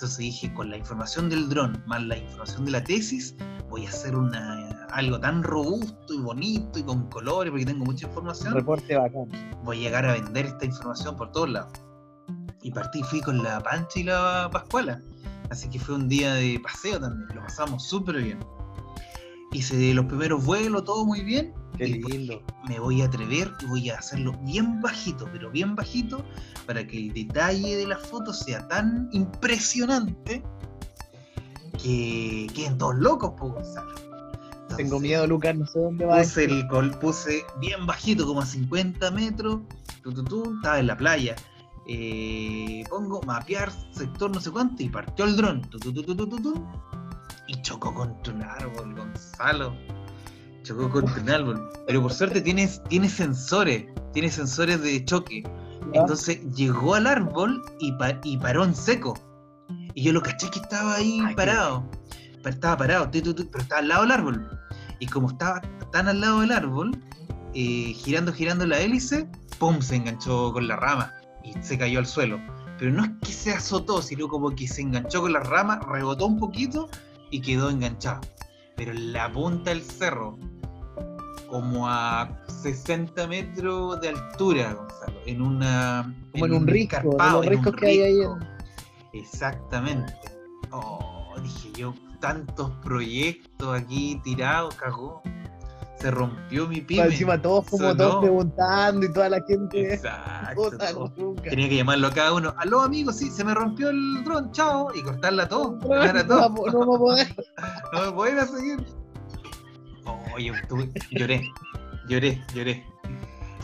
Entonces 0.00 0.16
dije, 0.16 0.50
con 0.54 0.70
la 0.70 0.78
información 0.78 1.28
del 1.28 1.50
dron 1.50 1.84
más 1.86 2.02
la 2.02 2.16
información 2.16 2.64
de 2.64 2.70
la 2.70 2.82
tesis, 2.82 3.34
voy 3.68 3.84
a 3.84 3.90
hacer 3.90 4.16
una, 4.16 4.86
algo 4.92 5.20
tan 5.20 5.42
robusto 5.42 6.14
y 6.14 6.16
bonito 6.16 6.78
y 6.78 6.82
con 6.82 7.10
colores, 7.10 7.50
porque 7.50 7.66
tengo 7.66 7.84
mucha 7.84 8.06
información, 8.06 8.54
reporte 8.54 8.96
bacán. 8.96 9.28
voy 9.62 9.76
a 9.76 9.80
llegar 9.80 10.06
a 10.06 10.14
vender 10.14 10.46
esta 10.46 10.64
información 10.64 11.16
por 11.16 11.30
todos 11.32 11.50
lados. 11.50 11.72
Y 12.62 12.70
partí, 12.70 13.02
fui 13.02 13.20
con 13.20 13.42
la 13.42 13.60
Pancha 13.60 14.00
y 14.00 14.04
la 14.04 14.48
Pascuala. 14.50 15.02
Así 15.50 15.68
que 15.68 15.78
fue 15.78 15.96
un 15.96 16.08
día 16.08 16.32
de 16.32 16.58
paseo 16.60 16.98
también, 16.98 17.28
lo 17.36 17.42
pasamos 17.42 17.86
súper 17.86 18.22
bien. 18.22 18.38
Hice 19.52 19.92
los 19.94 20.06
primeros 20.06 20.44
vuelos, 20.44 20.84
todo 20.84 21.04
muy 21.04 21.22
bien. 21.22 21.52
Qué 21.76 21.86
lindo. 21.88 22.42
me 22.68 22.78
voy 22.78 23.00
a 23.00 23.06
atrever 23.06 23.50
y 23.62 23.66
voy 23.66 23.88
a 23.90 23.98
hacerlo 23.98 24.32
bien 24.42 24.80
bajito, 24.82 25.26
pero 25.32 25.50
bien 25.50 25.74
bajito, 25.74 26.22
para 26.66 26.86
que 26.86 26.98
el 26.98 27.12
detalle 27.14 27.76
de 27.76 27.86
la 27.86 27.96
foto 27.98 28.32
sea 28.34 28.68
tan 28.68 29.08
impresionante 29.12 30.42
que 31.82 32.46
queden 32.54 32.76
todos 32.78 32.96
locos, 32.96 33.32
po, 33.38 33.50
Gonzalo. 33.52 33.94
Tengo 34.76 35.00
miedo, 35.00 35.26
Lucas, 35.26 35.56
no 35.56 35.66
sé 35.66 35.78
dónde 35.80 36.04
va. 36.04 36.18
Puse, 36.18 36.44
el 36.44 36.66
col- 36.68 36.98
puse 37.00 37.42
bien 37.60 37.86
bajito, 37.86 38.26
como 38.26 38.40
a 38.42 38.46
50 38.46 39.10
metros, 39.10 39.60
tu, 40.02 40.12
tu, 40.12 40.22
tu, 40.24 40.54
estaba 40.56 40.78
en 40.78 40.86
la 40.86 40.96
playa. 40.96 41.34
Eh, 41.88 42.84
pongo 42.88 43.20
mapear 43.22 43.72
sector 43.92 44.30
no 44.32 44.40
sé 44.40 44.50
cuánto 44.50 44.82
y 44.82 44.88
partió 44.90 45.24
el 45.24 45.36
dron. 45.36 45.62
tu, 45.62 45.78
tu, 45.78 45.92
tu, 45.92 46.66
y 47.52 47.60
chocó 47.62 47.92
contra 47.92 48.32
un 48.32 48.42
árbol, 48.42 48.94
Gonzalo. 48.94 49.74
Chocó 50.62 50.88
contra 50.90 51.20
un 51.22 51.30
árbol. 51.30 51.70
Pero 51.86 52.02
por 52.02 52.12
suerte 52.12 52.40
tiene, 52.40 52.68
tiene 52.88 53.08
sensores, 53.08 53.86
tiene 54.12 54.30
sensores 54.30 54.80
de 54.82 55.04
choque. 55.04 55.42
Entonces 55.92 56.40
llegó 56.54 56.94
al 56.94 57.06
árbol 57.06 57.60
y, 57.80 57.90
pa- 57.92 58.20
y 58.22 58.36
paró 58.36 58.64
en 58.64 58.74
seco. 58.74 59.14
Y 59.94 60.04
yo 60.04 60.12
lo 60.12 60.22
caché 60.22 60.48
que 60.50 60.60
estaba 60.60 60.94
ahí 60.94 61.20
Ay, 61.26 61.34
parado. 61.34 61.84
Pa- 62.44 62.50
Estaba 62.50 62.76
parado, 62.76 63.10
tu, 63.10 63.20
tu, 63.20 63.34
tu, 63.34 63.50
pero 63.50 63.62
estaba 63.62 63.80
al 63.80 63.88
lado 63.88 64.02
del 64.02 64.12
árbol. 64.12 64.58
Y 65.00 65.06
como 65.06 65.30
estaba 65.30 65.60
tan 65.90 66.06
al 66.08 66.20
lado 66.20 66.40
del 66.42 66.52
árbol, 66.52 66.92
eh, 67.54 67.92
girando, 67.96 68.32
girando 68.32 68.64
la 68.66 68.78
hélice, 68.78 69.28
¡pum! 69.58 69.80
se 69.80 69.96
enganchó 69.96 70.52
con 70.52 70.68
la 70.68 70.76
rama 70.76 71.12
y 71.42 71.52
se 71.62 71.76
cayó 71.78 71.98
al 71.98 72.06
suelo. 72.06 72.38
Pero 72.78 72.92
no 72.92 73.04
es 73.04 73.10
que 73.22 73.32
se 73.32 73.50
azotó, 73.52 74.00
sino 74.02 74.28
como 74.28 74.50
que 74.54 74.68
se 74.68 74.82
enganchó 74.82 75.22
con 75.22 75.32
la 75.32 75.40
rama, 75.40 75.80
rebotó 75.90 76.26
un 76.26 76.38
poquito 76.38 76.88
y 77.30 77.40
quedó 77.40 77.70
enganchado. 77.70 78.20
Pero 78.76 78.92
en 78.92 79.12
la 79.12 79.30
punta 79.32 79.70
del 79.70 79.82
cerro, 79.82 80.38
como 81.48 81.88
a 81.88 82.38
60 82.62 83.26
metros 83.26 84.00
de 84.00 84.08
altura, 84.10 84.74
Gonzalo, 84.74 85.20
en 85.26 85.42
una. 85.42 86.14
Como 86.32 86.46
en 86.46 86.52
un 86.54 86.66
risco, 86.66 87.00
los 87.18 87.36
un 87.36 87.42
riscos 87.46 87.74
que 87.76 87.86
hay 87.86 88.00
ahí 88.00 88.16
risco. 88.18 88.38
en- 88.40 89.18
Exactamente. 89.20 90.14
Oh, 90.70 91.34
dije 91.42 91.72
yo, 91.76 91.94
tantos 92.20 92.70
proyectos 92.82 93.80
aquí 93.80 94.20
tirados, 94.22 94.74
cagó. 94.76 95.22
Se 96.00 96.10
rompió 96.10 96.66
mi 96.66 96.80
pyme. 96.80 97.04
Encima 97.04 97.40
todos 97.40 97.66
como 97.68 97.82
Sonó. 97.90 97.96
todos 97.96 98.20
preguntando 98.22 99.04
y 99.06 99.12
toda 99.12 99.28
la 99.28 99.42
gente. 99.46 99.94
Exacto. 99.94 100.70
Todo. 100.78 101.34
Tenía 101.42 101.68
que 101.68 101.76
llamarlo 101.76 102.06
a 102.06 102.10
cada 102.10 102.32
uno. 102.32 102.54
Aló, 102.56 102.80
amigos, 102.80 103.18
sí, 103.18 103.30
se 103.30 103.44
me 103.44 103.52
rompió 103.54 103.90
el 103.90 104.24
dron, 104.24 104.50
chao. 104.52 104.88
Y 104.94 105.02
cortarla 105.02 105.46
todo. 105.48 105.72
dejar 105.76 106.16
a 106.16 106.22
No, 106.22 106.54
todo. 106.54 106.84
no 106.86 106.94
a 106.94 106.98
poder. 106.98 107.36
No 107.92 108.04
me 108.06 108.12
pueden 108.12 108.48
seguir. 108.48 108.86
Oye, 110.34 110.52
lloré, 111.10 111.42
lloré, 112.08 112.42
lloré. 112.54 112.84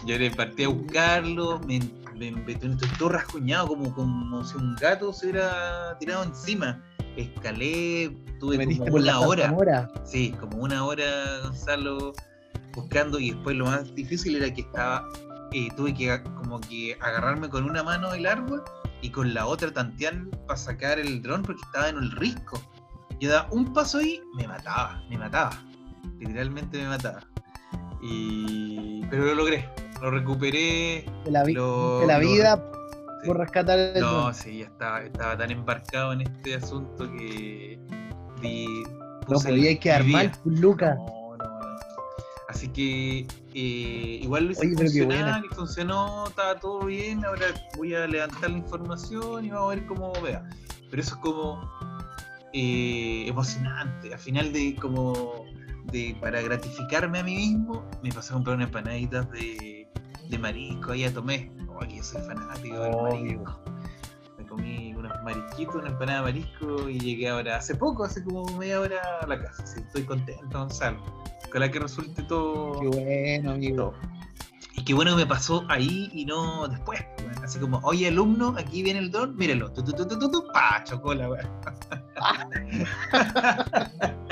Lloré, 0.05 0.31
partí 0.31 0.65
a 0.65 0.69
buscarlo, 0.69 1.59
me, 1.67 1.81
me, 2.15 2.31
me- 2.31 2.53
estoy 2.53 2.77
todo 2.99 3.09
rascuñado 3.09 3.69
como, 3.69 3.93
como 3.95 4.45
si 4.45 4.57
un 4.57 4.77
gato 4.77 5.13
se 5.13 5.27
hubiera 5.31 5.97
tirado 5.99 6.23
encima. 6.23 6.81
Escalé, 7.17 8.15
tuve 8.39 8.57
como 8.79 8.97
una 8.97 9.21
hora. 9.21 9.43
zarzamora. 9.43 9.91
Sí, 10.05 10.35
como 10.39 10.59
una 10.59 10.85
hora, 10.85 11.05
Gonzalo, 11.45 12.13
buscando 12.75 13.19
y 13.19 13.31
después 13.33 13.57
lo 13.57 13.67
más 13.67 13.95
difícil 13.95 14.37
era 14.37 14.53
que 14.53 14.61
estaba, 14.63 15.09
eh, 15.53 15.69
tuve 15.77 15.95
que 15.95 16.23
como 16.23 16.61
que 16.61 16.97
agarrarme 17.01 17.49
con 17.49 17.65
una 17.65 17.83
mano 17.83 18.13
el 18.13 18.27
árbol 18.27 18.63
y 19.03 19.11
con 19.11 19.33
la 19.35 19.47
otra 19.47 19.71
tantear 19.73 20.25
para 20.47 20.59
sacar 20.59 20.99
el 20.99 21.23
dron 21.23 21.43
porque 21.43 21.63
estaba 21.65 21.89
en 21.89 21.97
el 21.97 22.11
risco. 22.13 22.61
Yo 23.19 23.31
daba 23.31 23.49
un 23.51 23.73
paso 23.73 23.99
ahí, 23.99 24.21
me 24.37 24.47
mataba, 24.47 25.03
me 25.09 25.17
mataba, 25.17 25.51
literalmente 26.19 26.79
me 26.79 26.89
mataba. 26.89 27.21
Y... 28.03 29.03
Pero 29.11 29.25
lo 29.27 29.35
logré, 29.37 29.69
lo 30.03 30.11
recuperé. 30.11 31.07
De 31.25 31.31
la, 31.31 31.45
vi- 31.45 31.55
Lo- 31.55 32.01
de 32.01 32.07
la 32.07 32.19
lo- 32.19 32.29
vida. 32.29 32.71
Por 33.27 33.39
rescatar 33.39 33.79
el 33.79 34.01
No, 34.01 34.33
sí, 34.33 34.59
ya 34.59 34.65
estaba, 34.67 35.03
estaba 35.03 35.37
tan 35.37 35.51
embarcado 35.51 36.13
en 36.13 36.23
este 36.23 36.55
asunto 36.55 37.11
que 37.13 37.79
di, 38.41 38.85
No 39.29 39.41
podía 39.41 39.79
quedar 39.79 40.05
mal, 40.05 40.33
pues, 40.43 40.61
Lucas. 40.61 40.97
No, 40.97 41.37
no, 41.37 41.61
no. 41.61 41.77
Así 42.49 42.69
que 42.69 43.27
eh, 43.55 44.21
igual 44.23 44.47
lo 44.47 44.53
hice 44.53 44.67
Oye, 44.67 44.77
funcionar 44.77 45.45
y 45.45 45.55
funcionó, 45.55 46.27
estaba 46.29 46.59
todo 46.59 46.87
bien. 46.87 47.25
Ahora 47.25 47.47
voy 47.77 47.95
a 47.95 48.07
levantar 48.07 48.51
la 48.51 48.59
información 48.59 49.45
y 49.45 49.51
vamos 49.51 49.73
a 49.73 49.75
ver 49.77 49.87
cómo 49.87 50.13
vea. 50.23 50.49
Pero 50.91 51.03
eso 51.03 51.15
es 51.15 51.21
como 51.21 51.71
eh, 52.53 53.27
emocionante. 53.27 54.13
Al 54.13 54.21
final 54.21 54.53
de 54.53 54.77
como 54.77 55.45
de 55.93 56.17
para 56.21 56.41
gratificarme 56.41 57.19
a 57.19 57.25
mí 57.25 57.37
mismo, 57.37 57.89
me 58.03 58.11
pasé 58.11 58.33
a 58.33 58.35
comprar 58.35 58.57
unas 58.57 58.69
empanaditas 58.69 59.31
de, 59.31 59.89
de 60.29 60.39
marisco, 60.39 60.93
ahí 60.93 61.01
ya 61.01 61.13
tomé. 61.13 61.53
Oh, 61.79 61.85
yo 61.85 62.03
soy 62.03 62.23
fanático 62.23 62.81
del 62.81 62.97
marisco. 62.97 63.61
Me 64.39 64.47
comí 64.47 64.95
unos 64.95 65.13
marisquitos, 65.25 65.77
una 65.77 65.89
empanada 65.89 66.19
de 66.19 66.25
marisco 66.25 66.89
y 66.89 66.99
llegué 66.99 67.29
ahora, 67.29 67.57
hace 67.57 67.75
poco, 67.75 68.05
hace 68.05 68.23
como 68.25 68.45
media 68.59 68.81
hora 68.81 69.01
a 69.21 69.27
la 69.27 69.43
casa. 69.43 69.67
Sí, 69.67 69.81
estoy 69.81 70.05
contento, 70.05 70.59
Gonzalo. 70.59 71.03
Ojalá 71.49 71.71
que 71.71 71.79
resulte 71.79 72.23
todo. 72.25 72.81
Qué 72.81 72.89
bueno, 72.89 73.53
amigo. 73.53 73.95
Y 74.75 74.85
qué 74.85 74.95
bueno 74.95 75.13
que 75.13 75.23
me 75.23 75.27
pasó 75.27 75.65
ahí 75.69 76.11
y 76.13 76.25
no 76.27 76.69
después. 76.69 77.01
weón. 77.19 77.45
Así 77.45 77.59
como, 77.59 77.79
oye, 77.83 78.09
alumno, 78.09 78.55
aquí 78.59 78.83
viene 78.83 78.99
el 79.01 79.11
dron, 79.11 79.37
míralo. 79.37 79.73
Tu, 79.73 79.83
tu, 79.83 79.93
tu, 79.93 80.07
tu, 80.07 80.47
pa, 80.53 80.83
chocó 80.85 81.15
la 81.15 81.29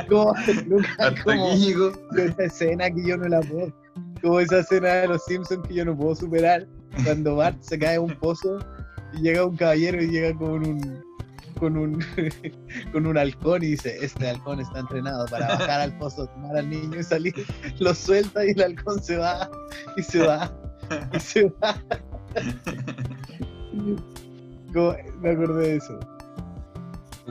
Lucas, 0.09 1.21
como 1.23 1.47
aquí 1.47 1.67
llegó. 1.67 1.93
esa 2.17 2.45
escena 2.45 2.91
que 2.91 3.07
yo 3.07 3.17
no 3.17 3.29
la 3.29 3.41
puedo. 3.41 3.73
Como 4.21 4.41
esa 4.41 4.59
escena 4.59 4.89
de 4.89 5.09
los 5.09 5.25
Simpsons 5.25 5.67
que 5.67 5.75
yo 5.75 5.85
no 5.85 5.97
puedo 5.97 6.15
superar. 6.15 6.67
Cuando 7.05 7.37
Bart 7.37 7.57
se 7.63 7.79
cae 7.79 7.95
en 7.97 8.03
un 8.03 8.15
pozo 8.17 8.59
y 9.15 9.23
llega 9.23 9.45
un 9.45 9.57
caballero 9.57 10.03
y 10.03 10.09
llega 10.09 10.37
con 10.37 10.67
un 10.67 11.05
con 11.59 11.77
un 11.77 12.05
con 12.93 13.07
un 13.07 13.17
halcón 13.17 13.63
y 13.63 13.69
dice 13.69 13.97
este 14.05 14.29
halcón 14.29 14.61
está 14.61 14.81
entrenado 14.81 15.25
para 15.27 15.49
bajar 15.49 15.81
al 15.83 15.97
pozo, 15.99 16.27
tomar 16.27 16.57
al 16.57 16.69
niño 16.69 16.99
y 16.99 17.03
salir, 17.05 17.35
lo 17.79 17.95
suelta 17.95 18.45
y 18.45 18.51
el 18.51 18.63
halcón 18.63 19.03
se 19.03 19.17
va 19.17 19.49
y 19.97 20.03
se 20.03 20.19
va 20.27 20.53
y 21.13 21.21
se 21.21 21.45
va. 21.63 21.81
Como- 24.73 24.97
me 25.21 25.31
acordé 25.31 25.69
de 25.69 25.77
eso. 25.77 25.99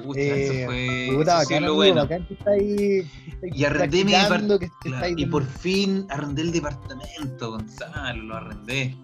Pucha, 0.03 0.19
Eh, 0.19 0.43
eso 0.45 0.65
fue. 0.65 1.15
Puta, 1.15 1.41
eso 1.41 1.47
sí 1.49 1.53
es 1.53 1.59
bacán, 1.59 1.61
lo 1.61 1.67
amigo, 1.67 1.75
bueno. 1.75 1.95
bacán 2.01 2.27
que 2.27 2.33
está 2.33 2.49
ahí, 2.51 2.67
que 2.67 3.29
está 3.29 3.45
ahí 3.45 3.51
Y 3.53 3.65
arrendé 3.65 4.05
mi 4.05 4.11
Claro, 4.13 5.13
y 5.17 5.25
por 5.27 5.43
fin 5.45 6.07
arrendé 6.09 6.41
el 6.43 6.51
departamento, 6.51 7.51
Gonzalo, 7.51 8.23
lo 8.23 8.35
arrendé. 8.35 8.95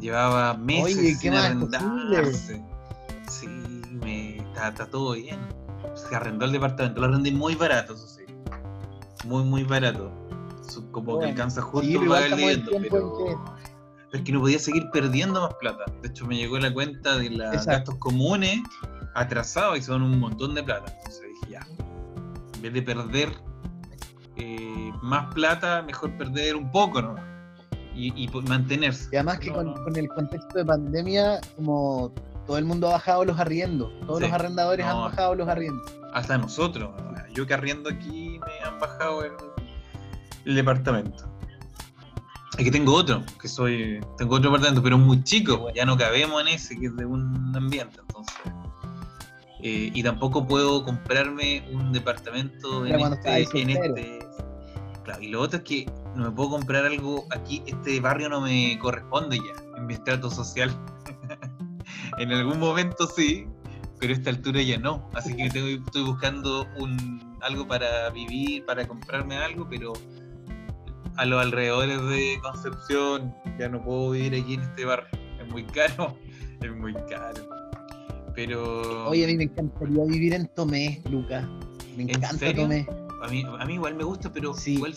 Llevaba 0.00 0.54
meses 0.54 0.96
Oye, 0.96 1.12
¿qué 1.12 1.16
sin 1.16 1.34
arrendarse. 1.34 2.62
Sí, 3.28 3.46
me 3.46 4.38
está, 4.38 4.68
está 4.68 4.86
todo 4.86 5.12
bien. 5.12 5.40
Se 5.94 6.14
arrendó 6.14 6.44
el 6.44 6.52
departamento, 6.52 7.00
lo 7.00 7.06
arrendé 7.08 7.32
muy 7.32 7.54
barato, 7.54 7.94
eso 7.94 8.06
sí. 8.06 8.24
Muy, 9.24 9.44
muy 9.44 9.64
barato. 9.64 10.12
Como 10.92 11.18
que 11.18 11.26
alcanza 11.26 11.62
justo 11.62 11.86
sí, 11.86 11.96
para 12.06 12.26
el 12.26 12.36
dividendo, 12.36 12.72
pero... 12.90 13.56
es 14.12 14.20
que 14.22 14.32
no 14.32 14.40
podía 14.40 14.58
seguir 14.58 14.88
perdiendo 14.92 15.40
más 15.40 15.54
plata. 15.54 15.84
De 16.02 16.08
hecho, 16.08 16.26
me 16.26 16.36
llegó 16.36 16.58
la 16.58 16.72
cuenta 16.72 17.16
de 17.16 17.30
los 17.30 17.66
gastos 17.66 17.94
comunes 17.96 18.60
atrasados 19.14 19.78
y 19.78 19.82
son 19.82 20.02
un 20.02 20.18
montón 20.18 20.54
de 20.54 20.62
plata. 20.62 20.92
Entonces 20.98 21.22
dije, 21.40 21.52
ya, 21.52 21.66
en 22.54 22.62
vez 22.62 22.72
de 22.74 22.82
perder 22.82 23.32
eh, 24.36 24.92
más 25.02 25.32
plata, 25.34 25.82
mejor 25.82 26.16
perder 26.18 26.56
un 26.56 26.70
poco, 26.70 27.00
¿no? 27.00 27.16
Y, 27.96 28.12
y 28.14 28.28
po- 28.28 28.42
mantenerse. 28.42 29.08
Y 29.12 29.16
además 29.16 29.38
que 29.38 29.48
No, 29.48 29.54
con, 29.56 29.66
no. 29.74 29.82
con 29.84 29.96
el 29.96 30.08
contexto 30.08 30.58
de 30.58 30.64
pandemia, 30.66 31.40
como 31.56 32.12
todo 32.46 32.58
el 32.58 32.64
mundo 32.66 32.88
ha 32.88 32.92
bajado 32.92 33.24
los 33.24 33.38
arriendos, 33.40 33.90
todos 34.06 34.18
Sí. 34.18 34.24
los 34.26 34.32
arrendadores 34.32 34.84
No. 34.86 34.92
han 34.92 35.10
bajado 35.10 35.34
los 35.34 35.48
arriendos. 35.48 35.90
Hasta 36.12 36.36
nosotros. 36.38 36.90
Yo 37.34 37.46
que 37.46 37.54
arriendo 37.54 37.88
aquí 37.90 38.38
me 38.38 38.66
han 38.68 38.78
bajado 38.78 39.24
el, 39.24 39.32
el 40.44 40.54
departamento. 40.54 41.24
Es 42.58 42.64
que 42.64 42.70
tengo 42.70 42.94
otro, 42.94 43.22
que 43.40 43.48
soy. 43.48 44.00
Tengo 44.16 44.36
otro 44.36 44.48
apartamento, 44.48 44.82
pero 44.82 44.96
muy 44.96 45.22
chico, 45.24 45.68
ya 45.74 45.84
no 45.84 45.96
cabemos 45.98 46.40
en 46.40 46.48
ese, 46.48 46.78
que 46.78 46.86
es 46.86 46.96
de 46.96 47.04
un 47.04 47.52
ambiente, 47.54 47.98
entonces. 48.00 48.36
Eh, 49.62 49.90
y 49.92 50.02
tampoco 50.02 50.46
puedo 50.46 50.84
comprarme 50.84 51.66
un 51.72 51.92
departamento 51.92 52.86
en 52.86 53.00
este, 53.00 53.62
en 53.62 53.70
este. 53.70 54.18
Claro, 55.04 55.20
y 55.22 55.28
lo 55.28 55.40
otro 55.42 55.58
es 55.58 55.64
que 55.64 55.86
no 56.16 56.24
me 56.24 56.30
puedo 56.30 56.50
comprar 56.50 56.84
algo 56.84 57.26
aquí, 57.30 57.62
este 57.66 58.00
barrio 58.00 58.28
no 58.28 58.40
me 58.40 58.78
corresponde 58.80 59.38
ya, 59.38 59.78
en 59.78 59.86
mi 59.86 59.94
estrato 59.94 60.30
social. 60.30 60.70
en 62.18 62.32
algún 62.32 62.58
momento 62.58 63.06
sí, 63.06 63.46
pero 63.98 64.12
a 64.12 64.16
esta 64.16 64.30
altura 64.30 64.62
ya 64.62 64.78
no. 64.78 65.08
Así 65.14 65.36
que 65.36 65.44
estoy 65.44 66.02
buscando 66.04 66.66
un, 66.78 67.36
algo 67.42 67.66
para 67.66 68.10
vivir, 68.10 68.64
para 68.64 68.86
comprarme 68.86 69.36
algo, 69.36 69.68
pero 69.68 69.92
a 71.16 71.24
los 71.24 71.40
alrededores 71.40 72.00
de 72.08 72.38
Concepción 72.42 73.34
ya 73.58 73.68
no 73.68 73.82
puedo 73.82 74.10
vivir 74.10 74.42
aquí 74.42 74.54
en 74.54 74.62
este 74.62 74.84
barrio. 74.84 75.08
Es 75.40 75.48
muy 75.48 75.64
caro, 75.64 76.16
es 76.60 76.76
muy 76.76 76.94
caro. 77.08 77.48
Pero. 78.34 79.08
Oye, 79.08 79.24
a 79.24 79.26
mí 79.28 79.36
me 79.36 79.44
encantaría 79.44 80.04
vivir 80.04 80.34
en 80.34 80.46
Tomé, 80.48 81.00
Lucas. 81.10 81.46
Me 81.96 82.02
encanta 82.02 82.54
Tomé. 82.54 82.86
A 83.22 83.28
mí, 83.28 83.44
a 83.58 83.64
mí 83.64 83.74
igual 83.74 83.94
me 83.94 84.04
gusta, 84.04 84.30
pero 84.30 84.54
igual 84.66 84.94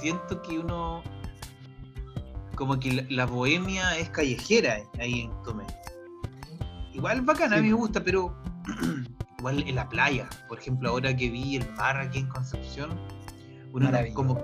siento 0.00 0.40
que 0.42 0.58
uno. 0.58 1.02
Como 2.56 2.78
que 2.78 3.06
la, 3.10 3.26
bohemia 3.26 3.98
es 3.98 4.08
callejera 4.10 4.78
ahí 4.98 5.22
en 5.22 5.42
Tomé. 5.42 5.66
Igual 6.94 7.20
bacana, 7.20 7.56
a 7.56 7.60
mí 7.60 7.68
me 7.68 7.74
gusta, 7.74 8.02
pero 8.02 8.34
igual 9.38 9.62
en 9.66 9.74
la 9.74 9.86
playa. 9.88 10.26
Por 10.48 10.58
ejemplo, 10.58 10.88
ahora 10.88 11.14
que 11.14 11.28
vi 11.28 11.56
el 11.56 11.70
mar 11.74 11.98
aquí 11.98 12.20
en 12.20 12.28
Concepción, 12.28 12.98
uno 13.72 13.90
como, 14.14 14.38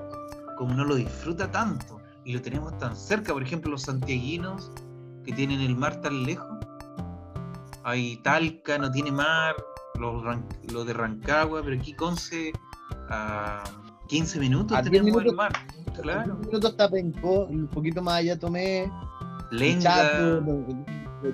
como 0.58 0.74
no 0.74 0.84
lo 0.84 0.96
disfruta 0.96 1.50
tanto 1.50 2.02
y 2.26 2.34
lo 2.34 2.42
tenemos 2.42 2.76
tan 2.76 2.94
cerca. 2.94 3.32
Por 3.32 3.42
ejemplo, 3.42 3.70
los 3.70 3.82
santiaguinos 3.82 4.70
que 5.24 5.32
tienen 5.32 5.60
el 5.60 5.76
mar 5.76 6.00
tan 6.00 6.24
lejos. 6.24 6.58
Hay 7.84 8.16
Talca, 8.18 8.78
no 8.78 8.90
tiene 8.90 9.10
mar, 9.10 9.56
lo, 9.98 10.84
de 10.84 10.92
Rancagua, 10.92 11.62
pero 11.62 11.80
aquí 11.80 11.94
Conce 11.94 12.52
a 13.08 13.62
15 14.12 14.40
minutos 14.40 14.82
tenemos 14.82 15.24
el 15.24 15.32
mar. 15.32 15.52
Claro. 16.02 16.34
15 16.36 16.46
minutos 16.46 16.70
está 16.72 16.90
Penco, 16.90 17.46
un 17.46 17.66
poquito 17.66 18.02
más 18.02 18.16
allá 18.16 18.38
tomé. 18.38 18.92
Lenga. 19.50 20.38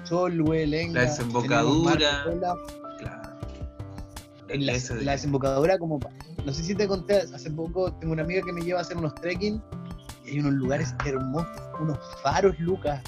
Cholwe, 0.04 0.64
Lenga. 0.64 1.02
La 1.02 1.08
desembocadura. 1.08 1.96
Claro. 2.30 2.60
La, 4.48 4.72
la, 5.02 5.12
desembocadura 5.12 5.76
como... 5.76 5.98
No 6.44 6.52
sé 6.52 6.62
si 6.62 6.76
te 6.76 6.86
conté, 6.86 7.22
hace 7.22 7.50
poco 7.50 7.92
tengo 7.94 8.12
una 8.12 8.22
amiga 8.22 8.42
que 8.46 8.52
me 8.52 8.60
lleva 8.60 8.78
a 8.78 8.82
hacer 8.82 8.96
unos 8.96 9.12
trekking 9.16 9.60
y 10.24 10.30
hay 10.30 10.38
unos 10.38 10.54
lugares 10.54 10.94
hermosos, 11.04 11.60
unos 11.80 11.98
faros, 12.22 12.58
Lucas, 12.60 13.02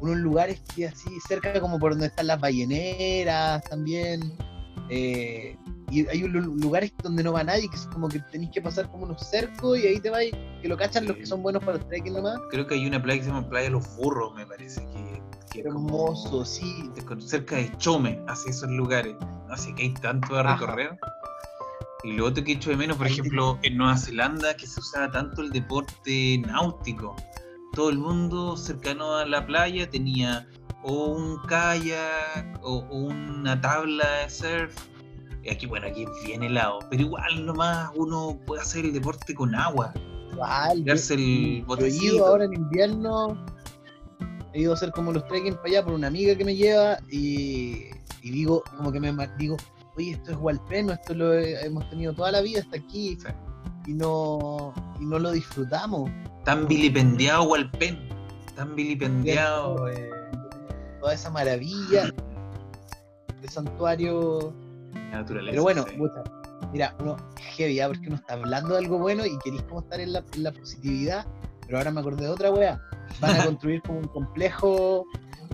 unos 0.00 0.18
lugares 0.18 0.62
que 0.74 0.86
así 0.86 1.10
cerca 1.26 1.60
como 1.60 1.80
por 1.80 1.92
donde 1.92 2.06
están 2.06 2.28
las 2.28 2.40
balleneras 2.40 3.60
también. 3.64 4.32
Eh, 4.88 5.56
y 5.90 6.06
hay 6.06 6.20
lugares 6.22 6.92
donde 7.02 7.22
no 7.22 7.32
va 7.32 7.44
nadie, 7.44 7.68
que 7.68 7.76
es 7.76 7.86
como 7.86 8.08
que 8.08 8.20
tenéis 8.30 8.50
que 8.52 8.62
pasar 8.62 8.90
como 8.90 9.04
unos 9.04 9.20
cercos 9.28 9.78
y 9.78 9.86
ahí 9.86 10.00
te 10.00 10.10
vais, 10.10 10.32
que 10.60 10.68
lo 10.68 10.76
cachan 10.76 11.06
los 11.06 11.16
que 11.16 11.26
son 11.26 11.42
buenos 11.42 11.62
para 11.64 11.78
el 11.78 11.86
trekking 11.86 12.14
nomás. 12.14 12.38
Creo 12.50 12.66
que 12.66 12.74
hay 12.74 12.86
una 12.86 13.02
playa 13.02 13.20
que 13.20 13.24
se 13.24 13.30
llama 13.30 13.48
Playa 13.48 13.64
de 13.64 13.70
los 13.70 13.96
Burros, 13.96 14.34
me 14.34 14.46
parece 14.46 14.86
que. 14.90 15.14
Hermoso, 15.60 16.44
sí. 16.44 16.90
Cerca 17.18 17.56
de 17.56 17.70
Chome, 17.78 18.20
hacia 18.26 18.50
esos 18.50 18.68
lugares. 18.70 19.14
Así 19.50 19.72
que 19.74 19.84
hay 19.84 19.94
tanto 19.94 20.36
a 20.36 20.42
recorrer. 20.42 20.98
Y 22.02 22.12
lo 22.12 22.26
otro 22.26 22.42
que 22.42 22.52
he 22.52 22.54
hecho 22.56 22.70
de 22.70 22.76
menos, 22.76 22.96
por 22.96 23.06
ejemplo, 23.06 23.58
en 23.62 23.76
Nueva 23.76 23.96
Zelanda, 23.96 24.56
que 24.56 24.66
se 24.66 24.80
usaba 24.80 25.10
tanto 25.10 25.42
el 25.42 25.50
deporte 25.50 26.38
náutico. 26.38 27.14
Todo 27.72 27.90
el 27.90 27.98
mundo 27.98 28.56
cercano 28.56 29.14
a 29.14 29.24
la 29.24 29.46
playa 29.46 29.88
tenía 29.88 30.46
o 30.82 31.06
un 31.06 31.38
kayak 31.46 32.58
o, 32.62 32.78
una 32.90 33.60
tabla 33.60 34.06
de 34.18 34.30
surf. 34.30 34.74
Y 35.44 35.50
aquí, 35.50 35.66
bueno, 35.66 35.86
aquí 35.86 36.04
es 36.04 36.26
bien 36.26 36.42
helado, 36.42 36.78
pero 36.90 37.02
igual 37.02 37.44
nomás 37.44 37.90
uno 37.94 38.38
puede 38.46 38.62
hacer 38.62 38.86
el 38.86 38.94
deporte 38.94 39.34
con 39.34 39.54
agua. 39.54 39.92
Igual, 40.32 40.84
el 40.88 41.64
Yo 41.66 41.76
he 41.78 41.88
ido 41.88 42.26
ahora 42.26 42.44
en 42.46 42.54
invierno, 42.54 43.44
he 44.54 44.62
ido 44.62 44.72
a 44.72 44.74
hacer 44.74 44.90
como 44.92 45.12
los 45.12 45.26
trekking 45.26 45.54
para 45.56 45.68
allá 45.68 45.84
por 45.84 45.92
una 45.92 46.06
amiga 46.06 46.34
que 46.34 46.44
me 46.46 46.56
lleva 46.56 46.98
y, 47.10 47.90
digo, 48.22 48.64
como 48.76 48.90
que 48.90 49.00
me 49.00 49.14
digo, 49.38 49.56
oye, 49.96 50.12
esto 50.12 50.32
es 50.32 50.38
Hualpeno, 50.38 50.94
esto 50.94 51.12
lo 51.14 51.34
hemos 51.34 51.88
tenido 51.90 52.14
toda 52.14 52.32
la 52.32 52.40
vida 52.40 52.60
hasta 52.60 52.78
aquí 52.78 53.18
y, 53.86 53.92
no, 53.92 54.72
y 54.98 55.04
no 55.04 55.18
lo 55.18 55.30
disfrutamos. 55.30 56.10
Tan 56.44 56.66
vilipendiado 56.66 57.42
Hualpeno, 57.44 57.98
tan 58.56 58.74
vilipendiado. 58.74 59.88
Eh, 59.88 60.10
toda 61.00 61.12
esa 61.12 61.30
maravilla 61.30 62.10
de 63.42 63.48
santuario. 63.48 64.54
Naturaleza. 64.94 65.50
Pero 65.50 65.62
bueno, 65.62 65.84
mira, 66.72 66.94
uno 67.00 67.16
heavy, 67.56 67.80
¿ah? 67.80 67.88
porque 67.88 68.06
uno 68.06 68.16
está 68.16 68.34
hablando 68.34 68.74
de 68.74 68.78
algo 68.78 68.98
bueno 68.98 69.24
y 69.26 69.38
queréis 69.38 69.62
como 69.64 69.80
estar 69.80 70.00
en 70.00 70.12
la, 70.12 70.52
positividad, 70.52 71.26
pero 71.66 71.78
ahora 71.78 71.90
me 71.90 72.00
acordé 72.00 72.24
de 72.24 72.30
otra 72.30 72.50
wea. 72.50 72.80
Van 73.20 73.40
a 73.40 73.44
construir 73.46 73.82
como 73.82 73.98
un 74.00 74.08
complejo 74.08 75.04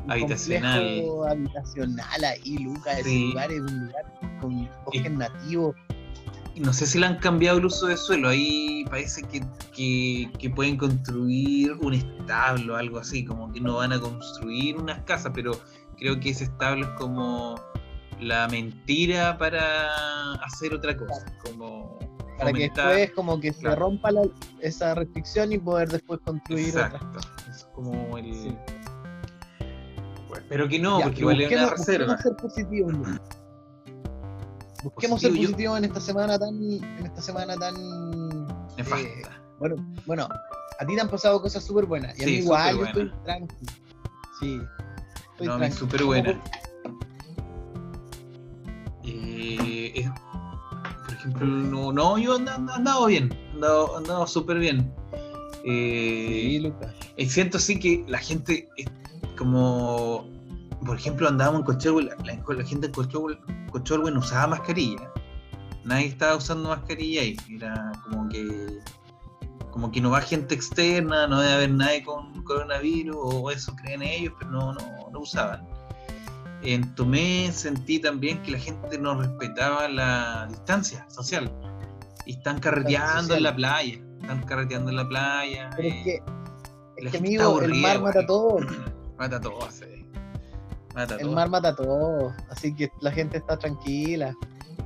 habitacional. 0.08 1.04
habitacional 1.28 2.24
ahí, 2.24 2.58
Lucas, 2.58 3.00
ese 3.00 3.18
lugar 3.18 3.52
es 3.52 3.60
un 3.60 3.86
lugar 3.86 4.12
con 4.40 4.68
bosques 4.84 5.10
nativos 5.10 5.74
no 6.60 6.72
sé 6.72 6.86
si 6.86 6.98
le 6.98 7.06
han 7.06 7.16
cambiado 7.16 7.58
el 7.58 7.64
uso 7.64 7.86
de 7.86 7.96
suelo, 7.96 8.28
ahí 8.28 8.84
parece 8.90 9.22
que, 9.22 10.50
pueden 10.54 10.76
construir 10.76 11.72
un 11.80 11.94
establo, 11.94 12.76
algo 12.76 12.98
así, 12.98 13.24
como 13.24 13.52
que 13.52 13.60
no 13.60 13.76
van 13.76 13.92
a 13.92 14.00
construir 14.00 14.76
unas 14.76 15.02
casas, 15.04 15.32
pero 15.34 15.52
creo 15.96 16.18
que 16.20 16.30
ese 16.30 16.44
establo 16.44 16.86
es 16.86 16.92
como 16.98 17.54
la 18.20 18.48
mentira 18.48 19.36
para 19.38 20.34
hacer 20.44 20.74
otra 20.74 20.96
cosa, 20.96 21.24
como 21.44 21.98
para 22.38 22.52
que 22.52 22.60
después 22.60 23.10
como 23.12 23.40
que 23.40 23.52
se 23.52 23.74
rompa 23.74 24.10
esa 24.60 24.94
restricción 24.94 25.52
y 25.52 25.58
poder 25.58 25.88
después 25.88 26.20
construir 26.24 26.68
Exacto. 26.68 27.20
Es 27.50 27.64
como 27.74 28.16
el... 28.16 28.56
pero 30.48 30.68
que 30.68 30.78
no, 30.78 31.00
porque 31.00 31.20
igual 31.20 31.40
es 31.40 31.52
una 31.52 31.70
reserva. 31.70 32.18
Ser 32.22 32.36
positivo, 32.36 32.90
Busquemos 34.82 35.20
ser 35.20 35.36
positivos 35.36 35.76
en 35.76 35.84
esta 35.84 36.00
semana 36.00 36.38
tan. 36.38 36.54
En 36.58 37.04
esta 37.04 37.20
semana 37.20 37.54
tan. 37.56 37.74
Eh, 38.78 39.22
bueno, 39.58 39.76
bueno, 40.06 40.26
a 40.78 40.86
ti 40.86 40.94
te 40.94 41.00
han 41.02 41.10
pasado 41.10 41.42
cosas 41.42 41.62
súper 41.62 41.84
buenas. 41.84 42.18
Y 42.18 42.22
a 42.22 42.26
mí 42.26 42.32
igual, 42.32 42.78
yo 42.78 42.84
estoy 42.86 43.12
tranquilo. 43.24 43.72
Sí. 44.40 44.60
Estoy 45.32 45.46
no, 45.48 45.58
tranquilo. 45.58 45.80
súper 45.80 46.04
buena. 46.04 46.42
No, 51.40 51.92
no 51.92 52.18
yo 52.18 52.36
he 52.36 52.50
andado 52.50 53.06
bien. 53.06 53.34
Andado, 53.54 53.96
andado 53.96 54.26
súper 54.26 54.58
bien. 54.58 54.92
Eh, 55.64 56.72
sí, 57.16 57.26
siento 57.28 57.58
sí 57.58 57.78
que 57.78 58.04
la 58.08 58.18
gente 58.18 58.68
es 58.76 58.86
como 59.36 60.26
por 60.84 60.96
ejemplo, 60.96 61.28
andábamos 61.28 61.60
en 61.60 61.66
Cochorwell, 61.66 62.10
la, 62.24 62.64
gente 62.64 62.86
en 62.86 62.92
Cochorwell, 62.92 64.14
no 64.14 64.20
usaba 64.20 64.46
mascarilla. 64.46 65.12
Nadie 65.84 66.06
estaba 66.06 66.36
usando 66.36 66.68
mascarilla 66.68 67.22
y 67.22 67.36
era 67.54 67.92
como 68.04 68.28
que 68.28 68.78
como 69.70 69.92
que 69.92 70.00
no 70.00 70.10
va 70.10 70.20
gente 70.20 70.54
externa, 70.54 71.28
no 71.28 71.40
debe 71.40 71.54
haber 71.54 71.70
nadie 71.70 72.02
con 72.02 72.42
coronavirus, 72.42 73.16
o 73.16 73.50
eso 73.52 73.74
creen 73.76 74.02
ellos, 74.02 74.34
pero 74.38 74.50
no, 74.50 74.72
no, 74.72 75.10
no 75.12 75.20
usaban. 75.20 75.66
En 76.62 76.94
Tomé 76.94 77.50
sentí 77.52 77.98
también 77.98 78.42
que 78.42 78.52
la 78.52 78.58
gente 78.58 78.98
no 78.98 79.20
respetaba 79.20 79.88
la 79.88 80.46
distancia 80.48 81.06
social. 81.08 81.50
Y 82.26 82.32
están 82.32 82.60
carreteando 82.60 83.34
en 83.34 83.44
la 83.44 83.54
playa. 83.54 83.98
Están 84.20 84.42
carreteando 84.44 84.90
en 84.90 84.96
la 84.96 85.08
playa. 85.08 85.70
Pero 85.76 85.88
es 85.88 86.04
que, 86.04 86.22
es 86.96 87.12
que 87.12 87.18
amigo, 87.18 87.62
el 87.62 87.74
mar 87.74 88.00
mata 88.00 88.26
todo. 88.26 88.58
mata 89.18 89.40
todo, 89.40 89.70
sí 89.70 90.00
el 91.18 91.30
mar 91.30 91.48
mata 91.48 91.74
todo, 91.74 92.34
así 92.50 92.74
que 92.74 92.90
la 93.00 93.12
gente 93.12 93.38
está 93.38 93.58
tranquila. 93.58 94.34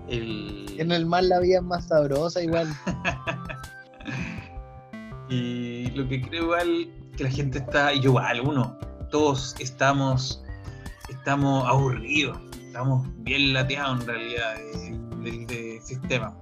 En 0.09 0.93
el 0.93 1.07
mar 1.07 1.25
la 1.25 1.41
vida 1.41 1.59
es 1.59 1.63
más 1.63 1.87
sabrosa 1.87 2.43
igual. 2.43 2.69
y 5.31 5.91
lo 5.93 6.07
que 6.09 6.21
creo 6.21 6.45
igual 6.45 6.91
que 7.17 7.25
la 7.25 7.31
gente 7.31 7.59
está, 7.59 7.95
y 7.95 8.01
yo 8.01 8.11
igual, 8.11 8.41
uno, 8.41 8.79
todos 9.11 9.55
estamos, 9.61 10.44
estamos 11.25 11.67
aburridos, 11.67 12.39
estamos 12.67 13.09
bien 13.25 13.55
lateados 13.55 14.03
en 14.03 14.07
realidad 14.07 14.57
del 15.23 15.81
sistema. 15.81 16.37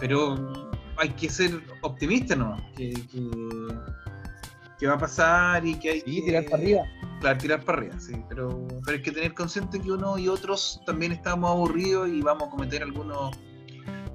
Pero 0.00 0.68
hay 0.96 1.10
que 1.10 1.30
ser 1.30 1.62
optimistas, 1.82 2.36
¿no? 2.36 2.56
Que, 2.76 2.92
que, 4.80 4.86
va 4.88 4.94
a 4.94 4.98
pasar 4.98 5.64
y 5.64 5.76
que 5.76 5.90
hay 5.90 6.02
que 6.02 6.22
tirar 6.22 6.44
para 6.46 6.56
arriba 6.56 6.82
Claro, 7.20 7.38
tirar 7.38 7.64
para 7.64 7.78
arriba, 7.78 8.00
sí, 8.00 8.14
pero, 8.28 8.66
pero 8.84 8.96
hay 8.96 9.02
que 9.02 9.12
tener 9.12 9.32
consciente 9.32 9.80
que 9.80 9.92
uno 9.92 10.18
y 10.18 10.26
otros 10.26 10.80
también 10.86 11.12
estamos 11.12 11.48
aburridos 11.48 12.08
y 12.08 12.20
vamos 12.20 12.48
a 12.48 12.50
cometer 12.50 12.82
algunos 12.82 13.30